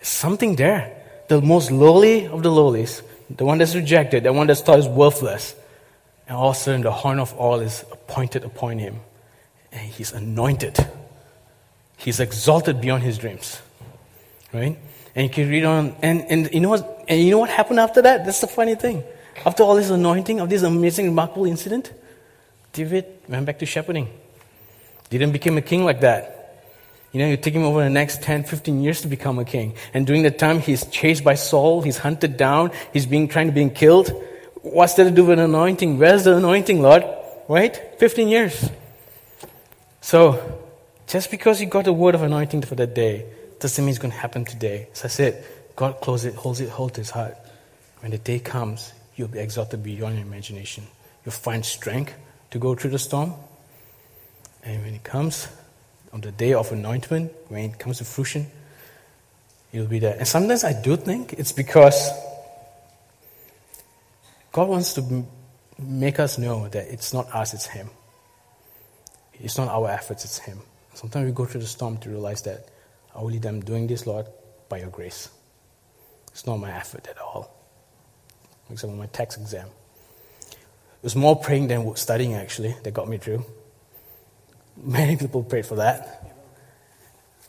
something 0.00 0.56
there. 0.56 0.94
The 1.28 1.40
most 1.40 1.70
lowly 1.70 2.26
of 2.26 2.42
the 2.42 2.50
lowlies, 2.50 3.02
the 3.28 3.44
one 3.44 3.58
that's 3.58 3.74
rejected, 3.74 4.24
the 4.24 4.32
one 4.32 4.46
that's 4.46 4.62
thought 4.62 4.78
is 4.78 4.88
worthless. 4.88 5.54
And 6.26 6.36
all 6.36 6.50
of 6.50 6.56
a 6.56 6.58
sudden, 6.58 6.82
the 6.82 6.90
horn 6.90 7.18
of 7.18 7.38
oil 7.38 7.60
is 7.60 7.84
appointed 7.90 8.44
upon 8.44 8.78
him. 8.78 9.00
And 9.72 9.88
he's 9.90 10.12
anointed. 10.12 10.78
He's 11.96 12.20
exalted 12.20 12.80
beyond 12.80 13.02
his 13.02 13.18
dreams. 13.18 13.60
Right? 14.52 14.78
And 15.14 15.24
you 15.24 15.30
can 15.30 15.48
read 15.48 15.64
on. 15.64 15.96
And, 16.02 16.22
and, 16.30 16.52
you 16.52 16.60
know 16.60 16.70
what, 16.70 17.04
and 17.08 17.20
you 17.20 17.30
know 17.30 17.38
what 17.38 17.50
happened 17.50 17.80
after 17.80 18.00
that? 18.02 18.24
That's 18.24 18.40
the 18.40 18.46
funny 18.46 18.74
thing. 18.74 19.04
After 19.44 19.62
all 19.62 19.74
this 19.76 19.90
anointing, 19.90 20.40
of 20.40 20.48
this 20.48 20.62
amazing, 20.62 21.06
remarkable 21.06 21.46
incident, 21.46 21.92
David 22.72 23.06
went 23.28 23.46
back 23.46 23.58
to 23.60 23.66
shepherding. 23.66 24.08
Didn't 25.10 25.32
become 25.32 25.56
a 25.56 25.62
king 25.62 25.84
like 25.84 26.00
that. 26.00 26.34
You 27.12 27.20
know, 27.20 27.28
you 27.28 27.36
take 27.36 27.54
him 27.54 27.62
over 27.62 27.82
the 27.82 27.90
next 27.90 28.22
10, 28.22 28.44
15 28.44 28.82
years 28.82 29.00
to 29.02 29.08
become 29.08 29.38
a 29.38 29.44
king. 29.44 29.74
And 29.94 30.06
during 30.06 30.22
that 30.24 30.38
time, 30.38 30.60
he's 30.60 30.86
chased 30.86 31.24
by 31.24 31.34
Saul, 31.34 31.80
he's 31.80 31.96
hunted 31.96 32.36
down, 32.36 32.70
he's 32.92 33.06
being 33.06 33.28
trying 33.28 33.46
to 33.46 33.52
be 33.52 33.68
killed. 33.70 34.12
What's 34.62 34.94
that 34.94 35.04
to 35.04 35.10
do 35.10 35.24
with 35.24 35.38
anointing? 35.38 35.98
Where's 35.98 36.24
the 36.24 36.36
anointing, 36.36 36.82
Lord? 36.82 37.04
Right? 37.48 37.98
15 37.98 38.28
years. 38.28 38.70
So, 40.02 40.60
just 41.06 41.30
because 41.30 41.60
you 41.60 41.66
got 41.66 41.86
a 41.86 41.92
word 41.92 42.14
of 42.14 42.22
anointing 42.22 42.62
for 42.62 42.74
that 42.74 42.94
day, 42.94 43.24
doesn't 43.58 43.82
mean 43.82 43.90
it's 43.90 43.98
going 43.98 44.12
to 44.12 44.18
happen 44.18 44.44
today. 44.44 44.88
As 44.92 45.04
I 45.04 45.08
said, 45.08 45.44
God 45.74 46.00
closes 46.02 46.34
it, 46.34 46.36
holds 46.36 46.60
it, 46.60 46.68
holds 46.68 46.98
his 46.98 47.10
heart. 47.10 47.36
When 48.00 48.10
the 48.10 48.18
day 48.18 48.38
comes, 48.38 48.92
you'll 49.16 49.28
be 49.28 49.38
exalted 49.38 49.82
beyond 49.82 50.16
your 50.16 50.26
imagination. 50.26 50.86
You'll 51.24 51.32
find 51.32 51.64
strength 51.64 52.14
to 52.50 52.58
go 52.58 52.74
through 52.74 52.90
the 52.90 52.98
storm. 52.98 53.34
And 54.64 54.82
when 54.82 54.94
it 54.94 55.04
comes, 55.04 55.48
on 56.12 56.20
the 56.20 56.32
day 56.32 56.54
of 56.54 56.72
anointment, 56.72 57.32
when 57.48 57.70
it 57.70 57.78
comes 57.78 57.98
to 57.98 58.04
fruition, 58.04 58.46
you'll 59.72 59.86
be 59.86 59.98
there. 59.98 60.16
And 60.18 60.26
sometimes 60.26 60.64
I 60.64 60.72
do 60.80 60.96
think 60.96 61.34
it's 61.34 61.52
because 61.52 62.10
God 64.52 64.68
wants 64.68 64.94
to 64.94 65.26
make 65.78 66.18
us 66.18 66.38
know 66.38 66.68
that 66.68 66.88
it's 66.88 67.12
not 67.12 67.32
us, 67.34 67.54
it's 67.54 67.66
Him. 67.66 67.90
It's 69.34 69.56
not 69.56 69.68
our 69.68 69.88
efforts, 69.90 70.24
it's 70.24 70.38
Him. 70.38 70.58
Sometimes 70.94 71.26
we 71.26 71.32
go 71.32 71.44
through 71.44 71.60
the 71.60 71.66
storm 71.66 71.98
to 71.98 72.10
realize 72.10 72.42
that 72.42 72.68
I 73.14 73.18
only 73.18 73.40
am 73.46 73.60
doing 73.60 73.86
this, 73.86 74.06
Lord, 74.06 74.26
by 74.68 74.78
your 74.78 74.88
grace. 74.88 75.28
It's 76.32 76.46
not 76.46 76.56
my 76.56 76.70
effort 76.70 77.06
at 77.08 77.18
all. 77.18 77.54
For 78.66 78.72
example, 78.72 78.98
my 78.98 79.06
tax 79.06 79.36
exam. 79.36 79.68
It 80.98 81.04
was 81.04 81.16
more 81.16 81.36
praying 81.36 81.68
than 81.68 81.94
studying, 81.96 82.34
actually, 82.34 82.74
that 82.82 82.92
got 82.92 83.08
me 83.08 83.18
through. 83.18 83.44
Many 84.76 85.16
people 85.16 85.42
prayed 85.42 85.66
for 85.66 85.76
that. 85.76 86.34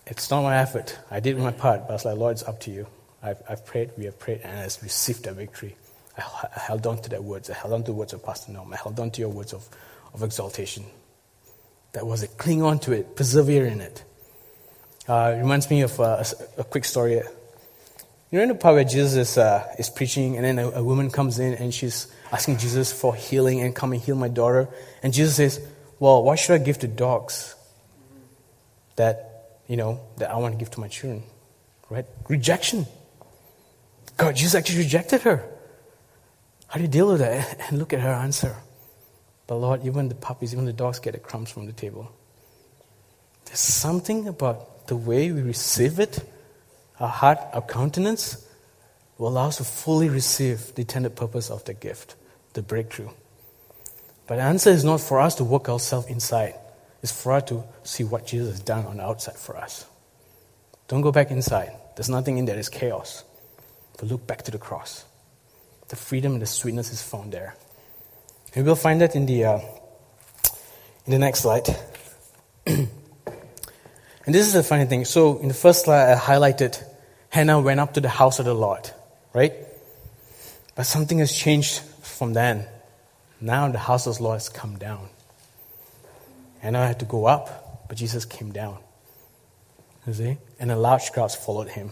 It's 0.05 0.29
not 0.29 0.43
my 0.43 0.57
effort. 0.57 0.97
I 1.11 1.19
did 1.19 1.37
my 1.37 1.51
part, 1.51 1.81
but 1.81 1.91
I 1.91 1.93
was 1.93 2.05
like, 2.05 2.17
Lord, 2.17 2.33
it's 2.33 2.43
up 2.43 2.59
to 2.61 2.71
you. 2.71 2.87
I've, 3.21 3.41
I've 3.49 3.65
prayed, 3.65 3.91
we 3.97 4.05
have 4.05 4.17
prayed, 4.17 4.41
and 4.43 4.59
I've 4.59 4.81
received 4.81 5.25
that 5.25 5.35
victory. 5.35 5.75
I, 6.17 6.21
I 6.55 6.59
held 6.59 6.87
on 6.87 7.01
to 7.01 7.09
that 7.09 7.23
words. 7.23 7.49
I 7.49 7.53
held 7.53 7.73
on 7.73 7.81
to 7.81 7.85
the 7.87 7.93
words 7.93 8.13
of 8.13 8.23
Pastor 8.23 8.51
Norm. 8.51 8.73
I 8.73 8.77
held 8.77 8.99
on 8.99 9.11
to 9.11 9.21
your 9.21 9.29
words 9.29 9.53
of, 9.53 9.67
of 10.13 10.23
exaltation. 10.23 10.85
That 11.93 12.05
was 12.05 12.23
it. 12.23 12.37
Cling 12.37 12.61
on 12.61 12.79
to 12.79 12.91
it. 12.91 13.15
Persevere 13.15 13.65
in 13.65 13.81
it. 13.81 14.03
Uh, 15.07 15.33
it 15.35 15.39
reminds 15.39 15.69
me 15.69 15.81
of 15.81 15.99
uh, 15.99 16.23
a, 16.57 16.61
a, 16.61 16.63
quick 16.63 16.85
story. 16.85 17.21
You 18.31 18.37
know, 18.37 18.43
in 18.43 18.49
the 18.49 18.55
part 18.55 18.75
where 18.75 18.83
Jesus 18.83 19.15
is, 19.15 19.37
uh, 19.37 19.65
is 19.79 19.89
preaching, 19.89 20.35
and 20.35 20.45
then 20.45 20.59
a, 20.59 20.69
a 20.69 20.83
woman 20.83 21.09
comes 21.09 21.39
in 21.39 21.53
and 21.55 21.73
she's 21.73 22.07
asking 22.31 22.57
Jesus 22.57 22.91
for 22.91 23.15
healing 23.15 23.61
and 23.61 23.75
come 23.75 23.91
and 23.91 24.01
heal 24.01 24.15
my 24.15 24.27
daughter. 24.27 24.67
And 25.01 25.13
Jesus 25.13 25.35
says, 25.35 25.59
well, 25.99 26.23
why 26.23 26.35
should 26.35 26.53
I 26.53 26.63
give 26.63 26.77
to 26.79 26.87
dogs? 26.87 27.55
that, 28.99 29.61
you 29.67 29.77
know, 29.77 30.01
that 30.17 30.29
I 30.29 30.35
want 30.35 30.53
to 30.53 30.59
give 30.59 30.69
to 30.71 30.81
my 30.81 30.89
children. 30.89 31.23
Right? 31.89 32.05
Rejection. 32.27 32.85
God, 34.17 34.35
Jesus 34.35 34.53
actually 34.55 34.79
rejected 34.79 35.21
her. 35.21 35.49
How 36.67 36.75
do 36.75 36.81
you 36.81 36.89
deal 36.89 37.07
with 37.07 37.19
that? 37.19 37.57
And 37.69 37.79
look 37.79 37.93
at 37.93 38.01
her 38.01 38.11
answer. 38.11 38.57
But 39.47 39.55
Lord, 39.55 39.85
even 39.85 40.09
the 40.09 40.15
puppies, 40.15 40.53
even 40.53 40.65
the 40.65 40.73
dogs 40.73 40.99
get 40.99 41.13
the 41.13 41.19
crumbs 41.19 41.49
from 41.49 41.65
the 41.65 41.71
table. 41.71 42.11
There's 43.45 43.59
something 43.59 44.27
about 44.27 44.87
the 44.87 44.97
way 44.97 45.31
we 45.31 45.41
receive 45.41 45.97
it, 45.99 46.19
our 46.99 47.07
heart, 47.07 47.39
our 47.53 47.61
countenance, 47.61 48.45
will 49.17 49.27
allow 49.27 49.47
us 49.47 49.57
to 49.57 49.63
fully 49.63 50.09
receive 50.09 50.73
the 50.75 50.81
intended 50.81 51.15
purpose 51.15 51.49
of 51.49 51.63
the 51.65 51.73
gift, 51.73 52.15
the 52.53 52.61
breakthrough. 52.61 53.09
But 54.27 54.37
the 54.37 54.43
answer 54.43 54.69
is 54.69 54.83
not 54.83 55.01
for 55.01 55.19
us 55.19 55.35
to 55.35 55.43
work 55.43 55.69
ourselves 55.69 56.07
inside. 56.07 56.55
It's 57.01 57.11
for 57.11 57.33
us 57.33 57.43
to 57.49 57.63
see 57.83 58.03
what 58.03 58.27
Jesus 58.27 58.49
has 58.49 58.59
done 58.61 58.85
on 58.85 58.97
the 58.97 59.03
outside 59.03 59.35
for 59.35 59.57
us. 59.57 59.85
Don't 60.87 61.01
go 61.01 61.11
back 61.11 61.31
inside. 61.31 61.71
There's 61.95 62.09
nothing 62.09 62.37
in 62.37 62.45
there, 62.45 62.57
it's 62.57 62.69
chaos. 62.69 63.23
But 63.97 64.09
look 64.09 64.25
back 64.25 64.43
to 64.43 64.51
the 64.51 64.57
cross. 64.57 65.05
The 65.89 65.95
freedom 65.95 66.33
and 66.33 66.41
the 66.41 66.45
sweetness 66.45 66.91
is 66.91 67.01
found 67.01 67.31
there. 67.31 67.55
And 68.55 68.65
we'll 68.65 68.75
find 68.75 69.01
that 69.01 69.15
in 69.15 69.25
the, 69.25 69.45
uh, 69.45 69.59
in 71.05 71.11
the 71.11 71.19
next 71.19 71.41
slide. 71.41 71.67
and 72.65 72.87
this 74.25 74.47
is 74.47 74.53
the 74.53 74.63
funny 74.63 74.85
thing. 74.85 75.05
So, 75.05 75.39
in 75.39 75.47
the 75.47 75.53
first 75.53 75.85
slide, 75.85 76.13
I 76.13 76.15
highlighted 76.17 76.81
Hannah 77.29 77.59
went 77.59 77.79
up 77.79 77.93
to 77.93 78.01
the 78.01 78.09
house 78.09 78.39
of 78.39 78.45
the 78.45 78.53
Lord, 78.53 78.89
right? 79.33 79.53
But 80.75 80.83
something 80.85 81.19
has 81.19 81.31
changed 81.31 81.79
from 82.01 82.33
then. 82.33 82.67
Now 83.39 83.69
the 83.69 83.77
house 83.77 84.07
of 84.07 84.17
the 84.17 84.23
Lord 84.23 84.35
has 84.35 84.49
come 84.49 84.77
down. 84.77 85.09
I 86.61 86.67
had 86.67 86.99
to 86.99 87.05
go 87.05 87.25
up, 87.25 87.87
but 87.87 87.97
Jesus 87.97 88.25
came 88.25 88.51
down. 88.51 88.77
You 90.07 90.13
see? 90.13 90.37
And 90.59 90.71
a 90.71 90.75
large 90.75 91.11
crowd 91.11 91.31
followed 91.31 91.69
him. 91.69 91.91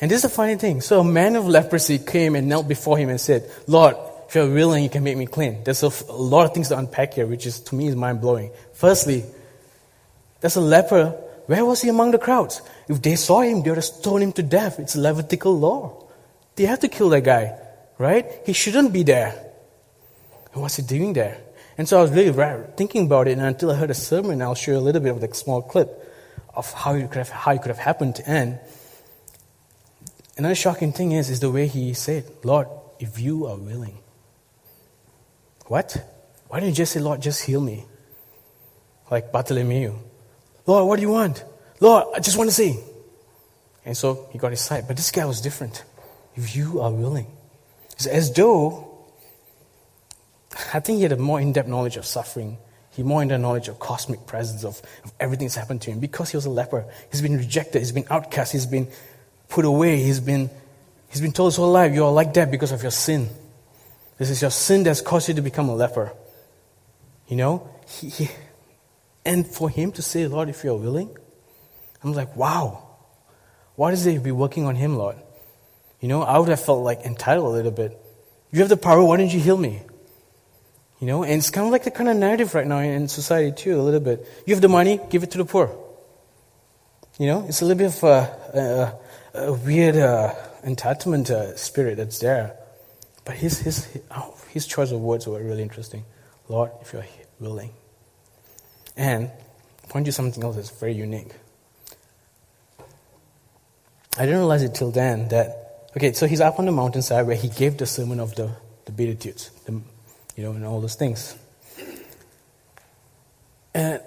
And 0.00 0.10
this 0.10 0.18
is 0.18 0.24
a 0.24 0.34
funny 0.34 0.56
thing. 0.56 0.80
So 0.80 1.00
a 1.00 1.04
man 1.04 1.36
of 1.36 1.46
leprosy 1.46 1.98
came 1.98 2.34
and 2.34 2.48
knelt 2.48 2.68
before 2.68 2.98
him 2.98 3.08
and 3.08 3.20
said, 3.20 3.50
Lord, 3.66 3.96
if 4.28 4.34
you're 4.34 4.52
willing, 4.52 4.82
you 4.82 4.88
can 4.88 5.04
make 5.04 5.16
me 5.16 5.26
clean. 5.26 5.62
There's 5.62 5.82
a, 5.82 5.92
a 6.08 6.12
lot 6.12 6.46
of 6.46 6.54
things 6.54 6.68
to 6.68 6.78
unpack 6.78 7.14
here, 7.14 7.26
which 7.26 7.46
is 7.46 7.60
to 7.60 7.74
me 7.74 7.86
is 7.86 7.96
mind 7.96 8.20
blowing. 8.20 8.50
Firstly, 8.72 9.24
there's 10.40 10.56
a 10.56 10.60
leper. 10.60 11.14
Where 11.46 11.64
was 11.64 11.82
he 11.82 11.88
among 11.88 12.12
the 12.12 12.18
crowds? 12.18 12.62
If 12.88 13.02
they 13.02 13.16
saw 13.16 13.40
him, 13.40 13.62
they 13.62 13.70
would 13.70 13.78
have 13.78 13.84
stoned 13.84 14.22
him 14.22 14.32
to 14.32 14.42
death. 14.42 14.78
It's 14.78 14.96
Levitical 14.96 15.58
law. 15.58 16.06
They 16.56 16.64
have 16.66 16.80
to 16.80 16.88
kill 16.88 17.08
that 17.10 17.24
guy, 17.24 17.58
right? 17.98 18.26
He 18.44 18.52
shouldn't 18.52 18.92
be 18.92 19.02
there. 19.02 19.34
And 20.52 20.62
what's 20.62 20.76
he 20.76 20.82
doing 20.82 21.12
there? 21.14 21.38
And 21.78 21.88
so 21.88 21.98
I 21.98 22.02
was 22.02 22.10
really 22.10 22.32
thinking 22.76 23.06
about 23.06 23.28
it, 23.28 23.32
and 23.32 23.42
until 23.42 23.70
I 23.70 23.74
heard 23.74 23.90
a 23.90 23.94
sermon, 23.94 24.42
I'll 24.42 24.54
show 24.54 24.72
you 24.72 24.78
a 24.78 24.80
little 24.80 25.00
bit 25.00 25.16
of 25.16 25.22
a 25.22 25.34
small 25.34 25.62
clip 25.62 25.88
of 26.54 26.70
how 26.72 26.94
it 26.94 27.08
could 27.10 27.18
have, 27.18 27.30
how 27.30 27.52
it 27.52 27.62
could 27.62 27.68
have 27.68 27.78
happened. 27.78 28.20
And 28.26 28.60
another 30.36 30.54
shocking 30.54 30.92
thing 30.92 31.12
is, 31.12 31.30
is 31.30 31.40
the 31.40 31.50
way 31.50 31.66
he 31.66 31.94
said, 31.94 32.30
Lord, 32.44 32.68
if 33.00 33.18
you 33.18 33.46
are 33.46 33.56
willing. 33.56 33.98
What? 35.66 35.96
Why 36.48 36.60
didn't 36.60 36.70
you 36.72 36.76
just 36.76 36.92
say, 36.92 37.00
Lord, 37.00 37.22
just 37.22 37.42
heal 37.44 37.60
me? 37.60 37.86
Like 39.10 39.32
Bartholomew. 39.32 39.94
Lord, 40.66 40.86
what 40.86 40.96
do 40.96 41.02
you 41.02 41.10
want? 41.10 41.44
Lord, 41.80 42.06
I 42.14 42.20
just 42.20 42.36
want 42.36 42.48
to 42.50 42.54
see. 42.54 42.78
And 43.84 43.96
so 43.96 44.28
he 44.30 44.38
got 44.38 44.50
his 44.50 44.60
sight. 44.60 44.84
But 44.86 44.96
this 44.96 45.10
guy 45.10 45.24
was 45.24 45.40
different. 45.40 45.84
If 46.36 46.54
you 46.54 46.80
are 46.80 46.90
willing. 46.90 47.26
It's 47.92 48.06
as 48.06 48.32
though 48.32 48.92
I 50.72 50.80
think 50.80 50.98
he 50.98 51.02
had 51.02 51.12
a 51.12 51.16
more 51.16 51.40
in 51.40 51.52
depth 51.52 51.68
knowledge 51.68 51.96
of 51.96 52.06
suffering. 52.06 52.58
He 52.90 53.02
more 53.02 53.22
in 53.22 53.28
depth 53.28 53.40
knowledge 53.40 53.68
of 53.68 53.78
cosmic 53.78 54.26
presence, 54.26 54.64
of, 54.64 54.80
of 55.04 55.12
everything 55.18 55.46
that's 55.46 55.56
happened 55.56 55.82
to 55.82 55.90
him. 55.90 55.98
Because 55.98 56.30
he 56.30 56.36
was 56.36 56.46
a 56.46 56.50
leper, 56.50 56.84
he's 57.10 57.22
been 57.22 57.36
rejected, 57.36 57.78
he's 57.80 57.92
been 57.92 58.06
outcast, 58.10 58.52
he's 58.52 58.66
been 58.66 58.88
put 59.48 59.64
away, 59.64 60.02
he's 60.02 60.20
been, 60.20 60.50
he's 61.08 61.20
been 61.20 61.32
told 61.32 61.52
his 61.52 61.56
whole 61.56 61.72
life, 61.72 61.94
you're 61.94 62.10
like 62.10 62.34
that 62.34 62.50
because 62.50 62.72
of 62.72 62.82
your 62.82 62.90
sin. 62.90 63.28
This 64.18 64.30
is 64.30 64.42
your 64.42 64.50
sin 64.50 64.82
that's 64.82 65.00
caused 65.00 65.28
you 65.28 65.34
to 65.34 65.42
become 65.42 65.68
a 65.68 65.74
leper. 65.74 66.12
You 67.28 67.36
know? 67.36 67.68
He, 67.88 68.08
he, 68.08 68.28
and 69.24 69.46
for 69.46 69.70
him 69.70 69.92
to 69.92 70.02
say, 70.02 70.26
Lord, 70.26 70.48
if 70.48 70.64
you're 70.64 70.76
willing, 70.76 71.16
I'm 72.02 72.12
like, 72.12 72.34
wow. 72.36 72.88
What 73.76 73.94
is 73.94 74.04
it 74.06 74.22
be 74.22 74.32
working 74.32 74.64
on 74.64 74.74
him, 74.76 74.96
Lord? 74.96 75.16
You 76.00 76.08
know, 76.08 76.22
I 76.22 76.38
would 76.38 76.48
have 76.48 76.60
felt 76.60 76.82
like 76.82 77.02
entitled 77.02 77.46
a 77.46 77.50
little 77.50 77.70
bit. 77.70 77.98
You 78.50 78.60
have 78.60 78.68
the 78.68 78.76
power, 78.76 79.02
why 79.02 79.16
didn't 79.16 79.32
you 79.32 79.40
heal 79.40 79.56
me? 79.56 79.82
You 81.00 81.06
know, 81.06 81.24
and 81.24 81.34
it's 81.34 81.50
kind 81.50 81.66
of 81.66 81.72
like 81.72 81.84
the 81.84 81.90
kind 81.90 82.08
of 82.08 82.16
narrative 82.16 82.54
right 82.54 82.66
now 82.66 82.78
in 82.78 83.08
society 83.08 83.52
too, 83.52 83.80
a 83.80 83.82
little 83.82 84.00
bit. 84.00 84.26
You 84.46 84.54
have 84.54 84.60
the 84.60 84.68
money, 84.68 85.00
give 85.10 85.22
it 85.22 85.30
to 85.32 85.38
the 85.38 85.44
poor. 85.44 85.76
You 87.18 87.26
know, 87.26 87.46
it's 87.48 87.60
a 87.60 87.64
little 87.64 87.78
bit 87.78 87.96
of 87.96 88.04
a, 88.04 88.98
a, 89.34 89.46
a 89.46 89.52
weird 89.52 89.96
uh, 89.96 90.34
entitlement 90.64 91.30
uh, 91.30 91.56
spirit 91.56 91.96
that's 91.96 92.18
there. 92.18 92.56
But 93.24 93.36
his, 93.36 93.58
his, 93.60 93.98
oh, 94.10 94.34
his 94.50 94.66
choice 94.66 94.90
of 94.92 95.00
words 95.00 95.26
were 95.26 95.42
really 95.42 95.62
interesting. 95.62 96.04
Lord, 96.48 96.70
if 96.80 96.92
you're 96.92 97.06
willing. 97.40 97.70
And 98.96 99.30
I'll 99.82 99.90
point 99.90 100.06
you 100.06 100.12
something 100.12 100.42
else 100.42 100.56
that's 100.56 100.70
very 100.70 100.92
unique. 100.92 101.32
I 104.18 104.26
didn't 104.26 104.40
realize 104.40 104.62
it 104.62 104.74
till 104.74 104.90
then 104.90 105.28
that, 105.28 105.88
okay, 105.96 106.12
so 106.12 106.26
he's 106.26 106.40
up 106.40 106.58
on 106.58 106.66
the 106.66 106.72
mountainside 106.72 107.26
where 107.26 107.36
he 107.36 107.48
gave 107.48 107.78
the 107.78 107.86
sermon 107.86 108.20
of 108.20 108.34
the, 108.34 108.50
the 108.84 108.92
Beatitudes, 108.92 109.50
the 109.64 109.80
you 110.36 110.44
know, 110.44 110.52
and 110.52 110.64
all 110.64 110.80
those 110.80 110.94
things. 110.94 111.36
And 113.74 114.00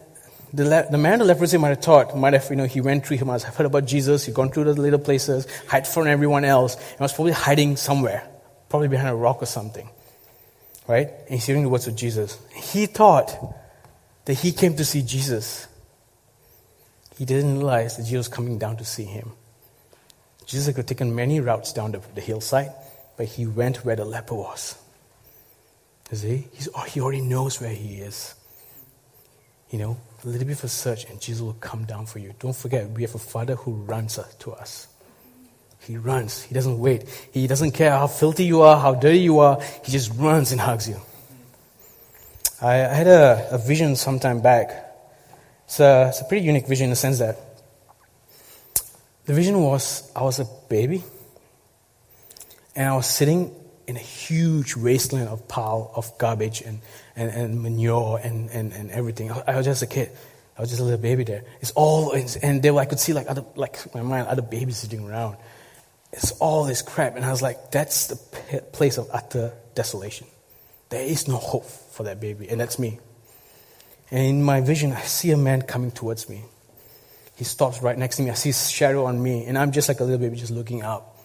the, 0.53 0.65
le- 0.65 0.91
the 0.91 0.97
man 0.97 1.21
of 1.21 1.27
leprosy 1.27 1.57
might 1.57 1.69
have 1.69 1.81
thought, 1.81 2.15
might 2.15 2.33
have, 2.33 2.47
you 2.49 2.55
know, 2.55 2.65
he 2.65 2.81
went 2.81 3.05
through, 3.05 3.17
he 3.17 3.25
have 3.25 3.43
heard 3.43 3.65
about 3.65 3.85
Jesus, 3.85 4.25
he 4.25 4.31
gone 4.31 4.51
through 4.51 4.65
the 4.65 4.73
little 4.73 4.99
places, 4.99 5.47
hide 5.67 5.87
from 5.87 6.07
everyone 6.07 6.45
else, 6.45 6.75
and 6.75 6.99
was 6.99 7.13
probably 7.13 7.33
hiding 7.33 7.75
somewhere, 7.75 8.27
probably 8.69 8.87
behind 8.87 9.09
a 9.09 9.15
rock 9.15 9.41
or 9.41 9.47
something. 9.47 9.89
Right? 10.87 11.07
And 11.07 11.29
he's 11.29 11.45
hearing 11.45 11.63
the 11.63 11.69
words 11.69 11.87
of 11.87 11.95
Jesus. 11.95 12.37
He 12.53 12.85
thought 12.85 13.35
that 14.25 14.33
he 14.33 14.51
came 14.51 14.75
to 14.75 14.85
see 14.85 15.01
Jesus. 15.01 15.67
He 17.17 17.25
didn't 17.25 17.57
realize 17.57 17.97
that 17.97 18.03
Jesus 18.03 18.27
was 18.27 18.27
coming 18.27 18.57
down 18.57 18.77
to 18.77 18.85
see 18.85 19.05
him. 19.05 19.31
Jesus 20.45 20.67
could 20.67 20.77
have 20.77 20.85
taken 20.85 21.15
many 21.15 21.39
routes 21.39 21.73
down 21.73 21.91
the, 21.91 22.01
the 22.13 22.21
hillside, 22.21 22.71
but 23.17 23.27
he 23.27 23.45
went 23.45 23.85
where 23.85 23.95
the 23.95 24.05
leper 24.05 24.35
was. 24.35 24.77
You 26.11 26.17
see? 26.17 26.47
He's, 26.53 26.69
oh, 26.75 26.81
he 26.81 27.01
already 27.01 27.21
knows 27.21 27.59
where 27.59 27.73
he 27.73 27.95
is. 27.95 28.35
You 29.71 29.79
know, 29.79 29.97
a 30.23 30.27
little 30.27 30.47
bit 30.47 30.57
of 30.57 30.63
a 30.63 30.67
search 30.67 31.05
and 31.05 31.19
Jesus 31.19 31.41
will 31.41 31.53
come 31.53 31.85
down 31.85 32.05
for 32.05 32.19
you. 32.19 32.33
Don't 32.39 32.55
forget, 32.55 32.89
we 32.91 33.01
have 33.01 33.15
a 33.15 33.19
Father 33.19 33.55
who 33.55 33.73
runs 33.73 34.19
uh, 34.19 34.27
to 34.39 34.51
us. 34.53 34.87
He 35.79 35.97
runs. 35.97 36.43
He 36.43 36.53
doesn't 36.53 36.79
wait. 36.79 37.29
He 37.31 37.47
doesn't 37.47 37.71
care 37.71 37.91
how 37.91 38.07
filthy 38.07 38.45
you 38.45 38.61
are, 38.61 38.79
how 38.79 38.95
dirty 38.95 39.19
you 39.19 39.39
are. 39.39 39.59
He 39.83 39.91
just 39.91 40.11
runs 40.15 40.51
and 40.51 40.61
hugs 40.61 40.89
you. 40.89 40.99
I, 42.65 42.77
had 42.77 43.05
a, 43.05 43.47
a, 43.51 43.57
vision 43.59 43.95
some 43.95 44.19
time 44.19 44.41
back. 44.41 44.71
It's 45.65 45.79
a, 45.79 46.07
it's 46.09 46.21
a 46.21 46.23
pretty 46.23 46.47
unique 46.47 46.67
vision 46.67 46.85
in 46.85 46.89
the 46.89 46.95
sense 46.95 47.19
that 47.19 47.37
the 49.25 49.33
vision 49.33 49.61
was 49.61 50.11
I 50.15 50.23
was 50.23 50.39
a 50.39 50.45
baby 50.67 51.03
and 52.75 52.89
I 52.89 52.95
was 52.95 53.05
sitting 53.05 53.53
in 53.85 53.97
a 53.97 53.99
huge 53.99 54.75
wasteland 54.75 55.29
of 55.29 55.47
pile 55.47 55.91
of 55.95 56.17
garbage 56.17 56.61
and, 56.61 56.79
and, 57.15 57.29
and 57.29 57.61
manure 57.61 58.19
and, 58.23 58.49
and, 58.49 58.73
and 58.73 58.89
everything. 58.89 59.31
I, 59.31 59.43
I 59.47 59.57
was 59.57 59.65
just 59.67 59.83
a 59.83 59.87
kid. 59.87 60.09
I 60.57 60.61
was 60.61 60.71
just 60.71 60.81
a 60.81 60.83
little 60.83 60.99
baby 60.99 61.23
there. 61.23 61.43
It's 61.61 61.71
all, 61.71 62.13
and 62.41 62.63
there 62.63 62.75
I 62.77 62.85
could 62.85 62.99
see 62.99 63.13
like 63.13 63.29
other, 63.29 63.45
like 63.55 63.93
my 63.93 64.01
mind, 64.01 64.27
other 64.27 64.41
babies 64.41 64.77
sitting 64.77 65.07
around. 65.07 65.37
It's 66.13 66.31
all 66.39 66.63
this 66.63 66.81
crap. 66.81 67.15
And 67.15 67.25
I 67.25 67.29
was 67.29 67.43
like, 67.43 67.69
that's 67.69 68.07
the 68.07 68.15
place 68.73 68.97
of 68.97 69.07
utter 69.13 69.53
desolation. 69.75 70.25
There 70.89 71.03
is 71.03 71.27
no 71.27 71.37
hope 71.37 71.69
for 71.95 72.03
that 72.03 72.19
baby. 72.19 72.47
And 72.49 72.59
that's 72.59 72.77
me. 72.77 72.99
And 74.11 74.23
in 74.23 74.43
my 74.43 74.61
vision, 74.61 74.91
I 74.91 75.01
see 75.01 75.31
a 75.31 75.37
man 75.37 75.61
coming 75.61 75.91
towards 75.91 76.29
me. 76.29 76.43
He 77.35 77.43
stops 77.43 77.81
right 77.81 77.97
next 77.97 78.17
to 78.17 78.23
me. 78.23 78.29
I 78.29 78.33
see 78.33 78.49
his 78.49 78.69
shadow 78.69 79.05
on 79.05 79.21
me. 79.21 79.45
And 79.45 79.57
I'm 79.57 79.71
just 79.71 79.87
like 79.87 79.99
a 79.99 80.03
little 80.03 80.19
baby 80.19 80.35
just 80.35 80.51
looking 80.51 80.83
up. 80.83 81.17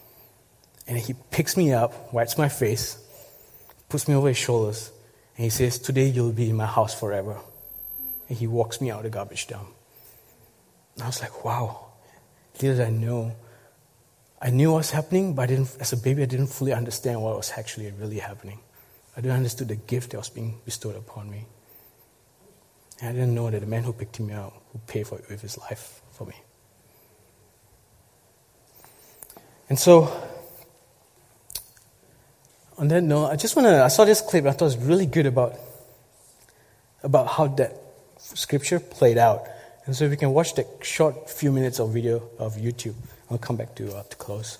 And 0.86 0.96
he 0.96 1.14
picks 1.30 1.56
me 1.56 1.72
up, 1.72 2.12
wipes 2.12 2.38
my 2.38 2.48
face, 2.48 2.98
puts 3.88 4.08
me 4.08 4.14
over 4.14 4.28
his 4.28 4.38
shoulders, 4.38 4.90
and 5.36 5.44
he 5.44 5.50
says, 5.50 5.78
Today 5.78 6.06
you'll 6.06 6.32
be 6.32 6.50
in 6.50 6.56
my 6.56 6.66
house 6.66 6.98
forever. 6.98 7.36
And 8.28 8.38
he 8.38 8.46
walks 8.46 8.80
me 8.80 8.90
out 8.90 8.98
of 8.98 9.04
the 9.04 9.10
garbage 9.10 9.46
dump. 9.46 9.68
And 10.94 11.04
I 11.04 11.06
was 11.06 11.20
like, 11.20 11.44
wow, 11.44 11.86
little 12.58 12.76
did 12.76 12.80
I 12.80 12.90
know. 12.90 13.32
I 14.40 14.50
knew 14.50 14.72
what 14.72 14.78
was 14.78 14.90
happening, 14.90 15.34
but 15.34 15.50
as 15.50 15.92
a 15.92 15.96
baby, 15.96 16.22
I 16.22 16.26
didn't 16.26 16.48
fully 16.48 16.72
understand 16.72 17.22
what 17.22 17.36
was 17.36 17.52
actually 17.56 17.90
really 17.92 18.18
happening. 18.18 18.60
I 19.20 19.22
didn't 19.22 19.36
understand 19.36 19.68
the 19.68 19.76
gift 19.76 20.12
that 20.12 20.16
was 20.16 20.30
being 20.30 20.62
bestowed 20.64 20.96
upon 20.96 21.30
me. 21.30 21.44
And 23.02 23.10
I 23.10 23.12
didn't 23.12 23.34
know 23.34 23.50
that 23.50 23.60
the 23.60 23.66
man 23.66 23.82
who 23.82 23.92
picked 23.92 24.18
me 24.18 24.32
up 24.32 24.54
would 24.72 24.86
pay 24.86 25.02
for 25.02 25.18
it 25.18 25.28
with 25.28 25.42
his 25.42 25.58
life 25.58 26.00
for 26.10 26.24
me. 26.24 26.32
And 29.68 29.78
so 29.78 30.10
on 32.78 32.88
that 32.88 33.02
note, 33.02 33.26
I 33.26 33.36
just 33.36 33.56
want 33.56 33.66
to, 33.66 33.84
I 33.84 33.88
saw 33.88 34.06
this 34.06 34.22
clip 34.22 34.46
I 34.46 34.52
thought 34.52 34.64
was 34.64 34.78
really 34.78 35.04
good 35.04 35.26
about, 35.26 35.52
about 37.02 37.26
how 37.26 37.46
that 37.46 37.76
scripture 38.16 38.80
played 38.80 39.18
out. 39.18 39.44
And 39.84 39.94
so 39.94 40.06
if 40.06 40.12
we 40.12 40.16
can 40.16 40.32
watch 40.32 40.54
the 40.54 40.66
short 40.80 41.28
few 41.28 41.52
minutes 41.52 41.78
of 41.78 41.92
video 41.92 42.22
of 42.38 42.54
YouTube. 42.54 42.94
I'll 43.30 43.36
come 43.36 43.56
back 43.56 43.74
to, 43.74 43.94
uh, 43.94 44.02
to 44.02 44.16
close. 44.16 44.56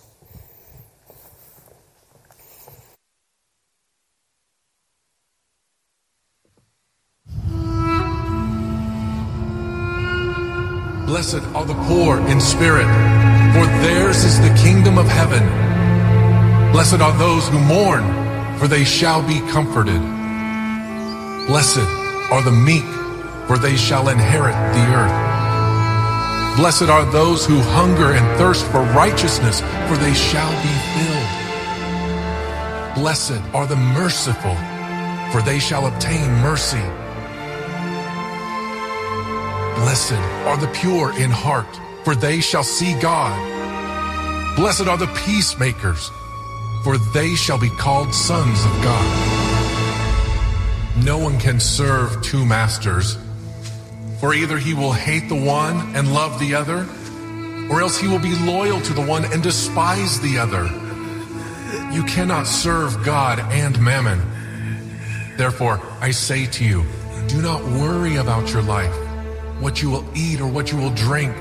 Blessed 11.11 11.43
are 11.57 11.65
the 11.65 11.75
poor 11.89 12.21
in 12.29 12.41
spirit, 12.41 12.87
for 13.53 13.67
theirs 13.83 14.23
is 14.23 14.41
the 14.41 14.55
kingdom 14.63 14.97
of 14.97 15.09
heaven. 15.09 15.43
Blessed 16.71 17.01
are 17.01 17.13
those 17.19 17.49
who 17.49 17.59
mourn, 17.59 18.05
for 18.61 18.69
they 18.69 18.85
shall 18.85 19.21
be 19.21 19.41
comforted. 19.51 20.01
Blessed 21.49 21.83
are 22.31 22.45
the 22.45 22.53
meek, 22.53 22.85
for 23.49 23.59
they 23.59 23.75
shall 23.77 24.09
inherit 24.09 24.55
the 24.55 24.87
earth. 24.95 26.57
Blessed 26.57 26.89
are 26.89 27.05
those 27.11 27.45
who 27.45 27.59
hunger 27.59 28.13
and 28.13 28.39
thirst 28.39 28.65
for 28.67 28.83
righteousness, 28.95 29.63
for 29.89 29.97
they 29.97 30.15
shall 30.15 30.53
be 30.63 30.75
filled. 30.95 31.31
Blessed 32.95 33.43
are 33.53 33.67
the 33.67 33.75
merciful, 33.75 34.55
for 35.33 35.43
they 35.43 35.59
shall 35.59 35.89
obtain 35.89 36.31
mercy. 36.35 36.79
Blessed 39.77 40.13
are 40.47 40.57
the 40.57 40.69
pure 40.69 41.13
in 41.19 41.31
heart, 41.31 41.81
for 42.05 42.15
they 42.15 42.41
shall 42.41 42.63
see 42.63 42.99
God. 43.01 43.37
Blessed 44.57 44.87
are 44.89 44.99
the 44.99 45.07
peacemakers, 45.25 46.11
for 46.85 46.99
they 47.15 47.35
shall 47.35 47.59
be 47.59 47.71
called 47.71 48.15
sons 48.15 48.65
of 48.65 48.73
God. 48.83 49.45
No 51.05 51.19
one 51.19 51.39
can 51.39 51.61
serve 51.61 52.23
two 52.23 52.45
masters, 52.45 53.17
for 54.19 54.35
either 54.35 54.59
he 54.59 54.75
will 54.75 54.93
hate 54.93 55.29
the 55.29 55.41
one 55.41 55.95
and 55.95 56.13
love 56.13 56.39
the 56.39 56.55
other, 56.55 56.87
or 57.71 57.81
else 57.81 57.99
he 57.99 58.09
will 58.09 58.19
be 58.19 58.35
loyal 58.45 58.81
to 58.81 58.93
the 58.93 59.07
one 59.07 59.25
and 59.33 59.43
despise 59.43 60.21
the 60.21 60.39
other. 60.39 60.65
You 61.95 62.05
cannot 62.05 62.47
serve 62.47 63.05
God 63.05 63.39
and 63.39 63.81
mammon. 63.81 64.21
Therefore, 65.37 65.81
I 66.01 66.11
say 66.11 66.47
to 66.47 66.65
you, 66.65 66.85
do 67.29 67.41
not 67.41 67.63
worry 67.63 68.17
about 68.17 68.53
your 68.53 68.63
life 68.63 68.95
what 69.61 69.83
you 69.83 69.91
will 69.91 70.05
eat 70.15 70.41
or 70.41 70.49
what 70.49 70.73
you 70.73 70.79
will 70.79 70.95
drink, 70.95 71.37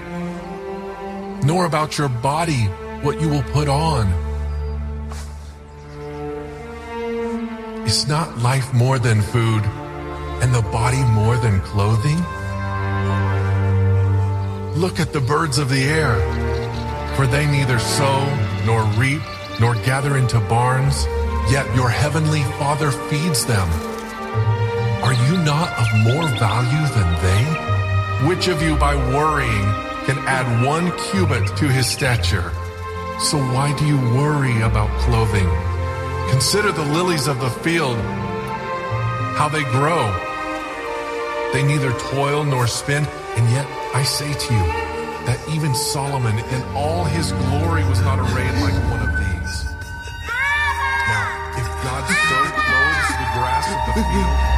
nor 1.43 1.65
about 1.65 1.97
your 1.97 2.09
body 2.09 2.65
what 3.01 3.21
you 3.21 3.29
will 3.29 3.43
put 3.43 3.69
on. 3.69 4.07
Is 7.85 8.07
not 8.07 8.37
life 8.39 8.73
more 8.73 8.99
than 8.99 9.21
food, 9.21 9.63
and 10.43 10.53
the 10.53 10.61
body 10.61 11.01
more 11.13 11.37
than 11.37 11.61
clothing? 11.61 12.17
Look 14.79 14.99
at 14.99 15.13
the 15.13 15.21
birds 15.21 15.57
of 15.57 15.69
the 15.69 15.83
air, 15.83 16.15
for 17.15 17.25
they 17.25 17.47
neither 17.47 17.79
sow 17.79 18.25
nor 18.65 18.83
reap 18.99 19.21
nor 19.59 19.75
gather 19.75 20.17
into 20.17 20.39
barns, 20.41 21.05
yet 21.51 21.65
your 21.75 21.89
heavenly 21.89 22.43
Father 22.59 22.91
feeds 22.91 23.45
them. 23.45 23.67
Are 25.03 25.13
you 25.13 25.37
not 25.43 25.69
of 25.79 25.87
more 26.03 26.27
value 26.37 26.87
than 26.93 27.23
they? 27.23 27.68
Which 28.27 28.49
of 28.49 28.61
you 28.61 28.75
by 28.75 28.95
worrying 28.95 29.63
can 30.03 30.17
add 30.27 30.65
one 30.65 30.91
cubit 30.97 31.55
to 31.55 31.69
his 31.69 31.87
stature? 31.87 32.51
So 33.17 33.37
why 33.37 33.73
do 33.79 33.87
you 33.87 33.95
worry 34.13 34.59
about 34.61 34.89
clothing? 34.99 35.47
Consider 36.29 36.73
the 36.73 36.83
lilies 36.83 37.27
of 37.27 37.39
the 37.39 37.49
field, 37.49 37.95
how 39.39 39.47
they 39.47 39.63
grow. 39.71 40.03
They 41.53 41.63
neither 41.63 41.93
toil 42.11 42.43
nor 42.43 42.67
spin, 42.67 43.05
and 43.37 43.49
yet 43.51 43.65
I 43.95 44.03
say 44.03 44.33
to 44.33 44.53
you 44.53 44.65
that 45.23 45.39
even 45.49 45.73
Solomon 45.73 46.39
in 46.39 46.61
all 46.75 47.05
his 47.05 47.31
glory 47.31 47.85
was 47.85 48.01
not 48.01 48.19
arrayed 48.19 48.51
like 48.59 48.75
one 48.91 48.99
of 48.99 49.15
these. 49.15 49.63
Now, 51.07 51.55
if 51.55 51.67
God 51.87 52.03
so 52.03 52.39
clothes 52.51 53.09
the 53.15 53.29
grass 53.39 53.65
of 53.71 53.95
the 53.95 54.03
field, 54.03 54.48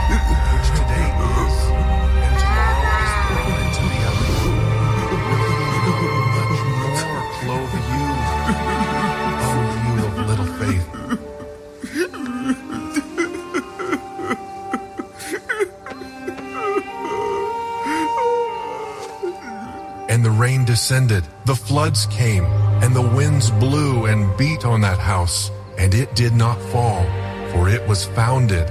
descended, 20.71 21.21
the 21.43 21.53
floods 21.53 22.05
came, 22.05 22.45
and 22.81 22.95
the 22.95 23.01
winds 23.01 23.51
blew 23.51 24.05
and 24.05 24.37
beat 24.37 24.63
on 24.63 24.79
that 24.79 24.97
house, 24.97 25.51
and 25.77 25.93
it 25.93 26.15
did 26.15 26.33
not 26.33 26.57
fall, 26.71 27.03
for 27.51 27.67
it 27.67 27.85
was 27.89 28.05
founded 28.05 28.69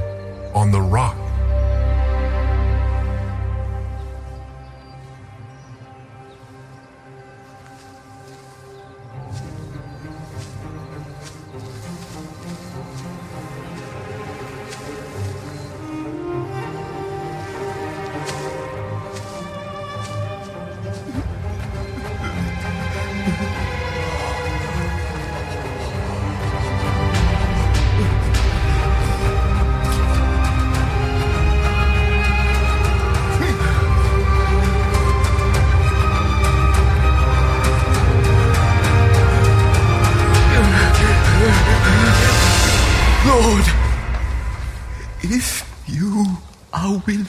on 0.55 0.73
the 0.73 0.81
rock. 0.81 1.30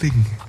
Thing. 0.02 0.41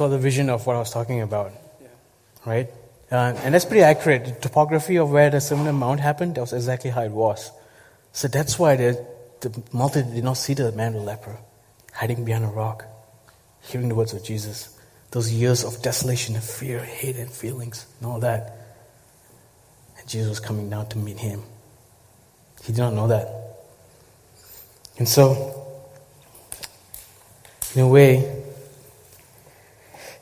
Saw 0.00 0.08
the 0.08 0.16
vision 0.16 0.48
of 0.48 0.66
what 0.66 0.76
I 0.76 0.78
was 0.78 0.90
talking 0.90 1.20
about, 1.20 1.52
yeah. 1.52 1.88
right? 2.46 2.68
Uh, 3.12 3.36
and 3.44 3.52
that's 3.52 3.66
pretty 3.66 3.82
accurate. 3.82 4.24
The 4.24 4.48
topography 4.48 4.96
of 4.96 5.10
where 5.10 5.28
the 5.28 5.54
on 5.54 5.74
Mount 5.74 6.00
happened, 6.00 6.36
that 6.36 6.40
was 6.40 6.54
exactly 6.54 6.88
how 6.88 7.02
it 7.02 7.10
was. 7.10 7.52
So 8.12 8.26
that's 8.26 8.58
why 8.58 8.76
the, 8.76 9.06
the 9.42 9.62
multitude 9.74 10.14
did 10.14 10.24
not 10.24 10.38
see 10.38 10.54
the 10.54 10.72
man 10.72 10.94
with 10.94 11.02
leper 11.02 11.36
hiding 11.92 12.24
behind 12.24 12.46
a 12.46 12.48
rock, 12.48 12.86
hearing 13.60 13.90
the 13.90 13.94
words 13.94 14.14
of 14.14 14.24
Jesus. 14.24 14.74
Those 15.10 15.30
years 15.30 15.64
of 15.64 15.82
desolation 15.82 16.34
and 16.34 16.42
fear, 16.42 16.78
hate 16.78 17.16
and 17.16 17.30
feelings, 17.30 17.84
and 17.98 18.08
all 18.08 18.20
that. 18.20 18.56
And 19.98 20.08
Jesus 20.08 20.30
was 20.30 20.40
coming 20.40 20.70
down 20.70 20.88
to 20.88 20.96
meet 20.96 21.18
him. 21.18 21.42
He 22.64 22.72
did 22.72 22.80
not 22.80 22.94
know 22.94 23.08
that. 23.08 23.28
And 24.96 25.06
so, 25.06 25.60
In 27.76 27.82
a 27.82 27.88
way, 27.88 28.39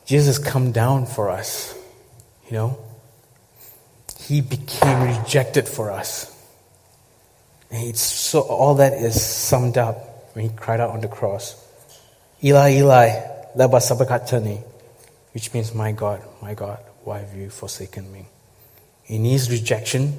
Jesus 0.09 0.39
come 0.39 0.73
down 0.73 1.05
for 1.05 1.29
us, 1.29 1.77
you 2.47 2.53
know. 2.55 2.79
He 4.21 4.41
became 4.41 5.03
rejected 5.03 5.69
for 5.69 5.91
us. 5.91 6.35
And 7.71 7.87
it's 7.87 8.01
so 8.01 8.41
all 8.41 8.77
that 8.77 8.95
is 8.95 9.23
summed 9.23 9.77
up 9.77 10.35
when 10.35 10.49
he 10.49 10.57
cried 10.57 10.81
out 10.81 10.91
on 10.91 11.03
the 11.03 11.09
cross. 11.09 11.63
Eli, 12.43 12.77
Eli, 12.77 13.09
lema 13.55 13.83
sabachthani, 13.83 14.63
which 15.35 15.53
means, 15.53 15.75
My 15.75 15.93
God, 15.93 16.23
my 16.41 16.55
God, 16.55 16.79
why 17.05 17.19
have 17.19 17.37
you 17.37 17.51
forsaken 17.51 18.11
me? 18.11 18.29
In 19.09 19.27
his 19.27 19.51
rejection, 19.51 20.17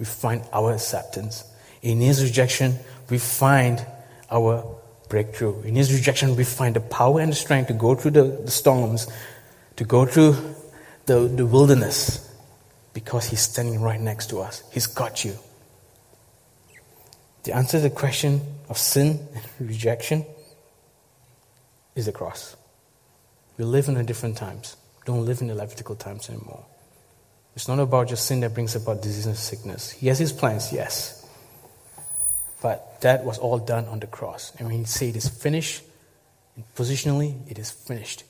we 0.00 0.04
find 0.04 0.42
our 0.52 0.72
acceptance. 0.72 1.44
In 1.82 2.00
his 2.00 2.24
rejection, 2.24 2.74
we 3.08 3.18
find 3.18 3.86
our 4.32 4.77
breakthrough. 5.08 5.60
In 5.62 5.74
his 5.74 5.92
rejection, 5.92 6.36
we 6.36 6.44
find 6.44 6.76
the 6.76 6.80
power 6.80 7.20
and 7.20 7.32
the 7.32 7.36
strength 7.36 7.68
to 7.68 7.74
go 7.74 7.94
through 7.94 8.12
the, 8.12 8.24
the 8.44 8.50
storms, 8.50 9.08
to 9.76 9.84
go 9.84 10.04
through 10.06 10.36
the, 11.06 11.20
the 11.20 11.46
wilderness, 11.46 12.24
because 12.92 13.26
he's 13.26 13.40
standing 13.40 13.80
right 13.80 14.00
next 14.00 14.30
to 14.30 14.40
us. 14.40 14.62
He's 14.72 14.86
got 14.86 15.24
you. 15.24 15.36
The 17.44 17.54
answer 17.54 17.78
to 17.78 17.82
the 17.82 17.90
question 17.90 18.40
of 18.68 18.76
sin 18.76 19.26
and 19.34 19.44
rejection 19.68 20.26
is 21.94 22.06
the 22.06 22.12
cross. 22.12 22.56
We 23.56 23.64
live 23.64 23.88
in 23.88 23.96
a 23.96 24.04
different 24.04 24.36
times. 24.36 24.76
Don't 25.04 25.24
live 25.24 25.40
in 25.40 25.48
the 25.48 25.54
Levitical 25.54 25.96
times 25.96 26.28
anymore. 26.28 26.64
It's 27.56 27.66
not 27.66 27.80
about 27.80 28.08
just 28.08 28.26
sin 28.26 28.40
that 28.40 28.54
brings 28.54 28.76
about 28.76 29.02
disease 29.02 29.26
and 29.26 29.36
sickness. 29.36 29.90
He 29.90 30.06
has 30.08 30.18
his 30.18 30.32
plans, 30.32 30.72
yes. 30.72 31.27
But 32.60 33.00
that 33.02 33.24
was 33.24 33.38
all 33.38 33.58
done 33.58 33.86
on 33.86 34.00
the 34.00 34.06
cross. 34.06 34.52
And 34.58 34.66
when 34.66 34.76
he 34.76 34.84
say 34.84 35.10
it 35.10 35.16
is 35.16 35.28
finished, 35.28 35.82
positionally, 36.76 37.48
it 37.50 37.58
is 37.58 37.70
finished. 37.70 38.24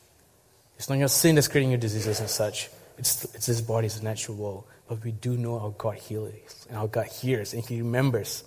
It's 0.77 0.89
not 0.89 0.99
your 0.99 1.09
sin 1.09 1.35
that's 1.35 1.49
creating 1.49 1.71
your 1.71 1.81
diseases 1.81 2.21
and 2.21 2.29
such. 2.29 2.69
It's, 2.99 3.25
it's 3.35 3.47
this 3.47 3.61
body, 3.61 3.87
it's 3.87 4.03
natural 4.03 4.37
world. 4.37 4.65
But 4.89 5.03
we 5.05 5.13
do 5.13 5.37
know 5.37 5.59
our 5.59 5.71
God 5.71 5.97
heals 5.97 6.67
and 6.69 6.79
our 6.79 6.89
God 6.89 7.07
hears 7.07 7.55
and 7.55 7.65
He 7.65 7.81
remembers. 7.81 8.45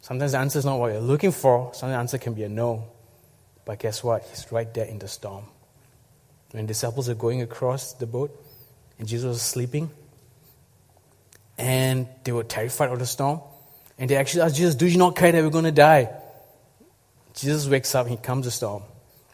Sometimes 0.00 0.32
the 0.32 0.38
answer 0.38 0.58
is 0.58 0.64
not 0.64 0.78
what 0.78 0.92
you're 0.92 1.00
looking 1.00 1.32
for. 1.32 1.72
Sometimes 1.72 1.92
the 1.92 1.98
answer 1.98 2.18
can 2.18 2.34
be 2.34 2.42
a 2.44 2.48
no. 2.48 2.84
But 3.64 3.78
guess 3.78 4.04
what? 4.04 4.22
He's 4.24 4.50
right 4.52 4.72
there 4.72 4.84
in 4.84 4.98
the 4.98 5.08
storm. 5.08 5.44
When 6.50 6.64
the 6.64 6.68
disciples 6.68 7.08
are 7.08 7.14
going 7.14 7.42
across 7.42 7.94
the 7.94 8.06
boat 8.06 8.30
and 8.98 9.08
Jesus 9.08 9.26
was 9.26 9.42
sleeping, 9.42 9.90
and 11.56 12.06
they 12.24 12.32
were 12.32 12.44
terrified 12.44 12.90
of 12.90 12.98
the 12.98 13.06
storm, 13.06 13.40
and 13.98 14.10
they 14.10 14.16
actually 14.16 14.42
asked 14.42 14.56
Jesus, 14.56 14.74
Do 14.74 14.86
you 14.86 14.98
not 14.98 15.16
care 15.16 15.32
that 15.32 15.42
we're 15.42 15.50
going 15.50 15.64
to 15.64 15.72
die? 15.72 16.10
Jesus 17.34 17.66
wakes 17.68 17.94
up, 17.94 18.06
he 18.06 18.16
comes 18.16 18.46
to 18.46 18.50
storm, 18.50 18.82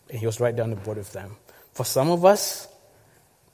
and 0.08 0.18
he 0.18 0.26
was 0.26 0.40
right 0.40 0.54
down 0.54 0.70
the 0.70 0.76
boat 0.76 0.96
with 0.96 1.12
them. 1.12 1.36
For 1.72 1.84
some 1.84 2.10
of 2.10 2.24
us, 2.24 2.68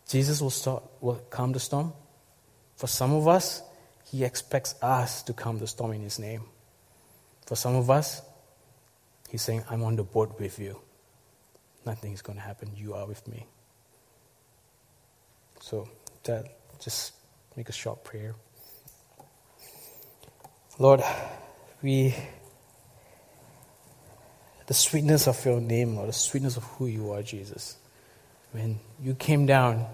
Jesus 0.08 0.40
will, 0.40 0.50
start, 0.50 0.84
will 1.00 1.16
calm 1.30 1.52
the 1.52 1.60
storm. 1.60 1.92
For 2.76 2.86
some 2.86 3.12
of 3.12 3.26
us, 3.26 3.62
he 4.04 4.24
expects 4.24 4.74
us 4.80 5.22
to 5.24 5.32
calm 5.32 5.58
the 5.58 5.66
storm 5.66 5.92
in 5.92 6.02
his 6.02 6.18
name. 6.18 6.42
For 7.46 7.56
some 7.56 7.74
of 7.74 7.90
us, 7.90 8.22
he's 9.28 9.42
saying, 9.42 9.64
I'm 9.68 9.82
on 9.82 9.96
the 9.96 10.04
boat 10.04 10.38
with 10.38 10.58
you. 10.58 10.80
Nothing 11.84 12.12
is 12.12 12.22
going 12.22 12.38
to 12.38 12.42
happen. 12.42 12.70
You 12.76 12.94
are 12.94 13.06
with 13.06 13.26
me. 13.26 13.46
So, 15.60 15.88
that 16.24 16.46
just 16.80 17.14
make 17.56 17.68
a 17.68 17.72
short 17.72 18.04
prayer. 18.04 18.34
Lord, 20.78 21.02
we, 21.82 22.14
the 24.66 24.74
sweetness 24.74 25.26
of 25.26 25.42
your 25.44 25.58
name, 25.58 25.96
Lord, 25.96 26.10
the 26.10 26.12
sweetness 26.12 26.58
of 26.58 26.64
who 26.64 26.86
you 26.86 27.12
are, 27.12 27.22
Jesus. 27.22 27.78
When 28.52 28.78
you 29.02 29.14
came 29.14 29.46
down 29.46 29.86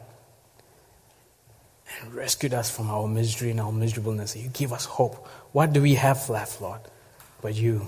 and 2.01 2.14
rescued 2.14 2.53
us 2.53 2.75
from 2.75 2.90
our 2.90 3.07
misery 3.07 3.53
and 3.53 3.61
our 3.61 3.71
miserableness, 3.71 4.35
you 4.35 4.49
gave 4.49 4.73
us 4.73 4.85
hope. 4.85 5.25
What 5.53 5.73
do 5.73 5.81
we 5.81 5.95
have 5.95 6.29
left, 6.29 6.61
Lord, 6.61 6.81
but 7.40 7.55
you? 7.55 7.87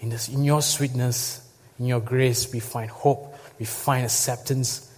In, 0.00 0.08
this, 0.08 0.28
in 0.28 0.44
your 0.44 0.62
sweetness, 0.62 1.46
in 1.78 1.86
your 1.86 2.00
grace, 2.00 2.50
we 2.52 2.60
find 2.60 2.90
hope, 2.90 3.36
we 3.58 3.66
find 3.66 4.04
acceptance, 4.06 4.90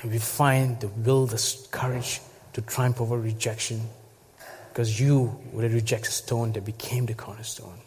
and 0.00 0.10
we 0.10 0.18
find 0.18 0.80
the 0.80 0.88
will, 0.88 1.26
the 1.26 1.66
courage 1.70 2.20
to 2.54 2.62
triumph 2.62 3.02
over 3.02 3.18
rejection 3.18 3.82
because 4.72 4.98
you 4.98 5.38
were 5.52 5.68
the 5.68 5.74
rejected 5.74 6.12
stone 6.12 6.52
that 6.52 6.64
became 6.64 7.04
the 7.04 7.12
cornerstone. 7.12 7.78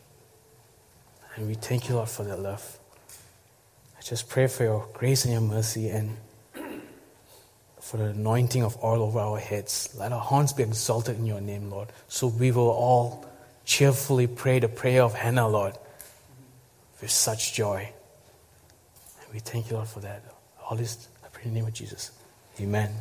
And 1.36 1.48
we 1.48 1.56
thank 1.56 1.90
you, 1.90 1.96
Lord, 1.96 2.10
for 2.10 2.24
that 2.24 2.40
love. 2.40 2.78
I 3.98 4.02
just 4.04 4.30
pray 4.30 4.46
for 4.46 4.64
your 4.64 4.88
grace 4.94 5.26
and 5.26 5.34
your 5.34 5.42
mercy 5.42 5.90
and 5.90 6.16
for 7.82 7.98
the 7.98 8.06
anointing 8.06 8.62
of 8.62 8.78
oil 8.84 9.02
over 9.02 9.18
our 9.18 9.40
heads. 9.40 9.96
Let 9.98 10.12
our 10.12 10.20
horns 10.20 10.54
be 10.54 10.62
exalted 10.62 11.18
in 11.18 11.26
your 11.26 11.42
name, 11.42 11.72
Lord, 11.72 11.90
so 12.08 12.28
we 12.28 12.52
will 12.52 12.70
all 12.70 13.26
cheerfully 13.66 14.28
pray 14.28 14.60
the 14.60 14.68
prayer 14.68 15.02
of 15.02 15.16
Hannah, 15.16 15.48
Lord, 15.48 15.74
with 17.02 17.10
such 17.10 17.56
joy. 17.56 17.90
And 19.24 19.34
we 19.34 19.40
thank 19.40 19.72
you, 19.72 19.78
Lord, 19.78 19.88
for 19.88 20.02
that. 20.02 20.24
All 20.70 20.78
this, 20.78 21.08
I 21.24 21.30
pray 21.30 21.46
in 21.46 21.50
the 21.50 21.56
name 21.62 21.68
of 21.68 21.74
Jesus. 21.74 22.12
Amen. 22.60 22.92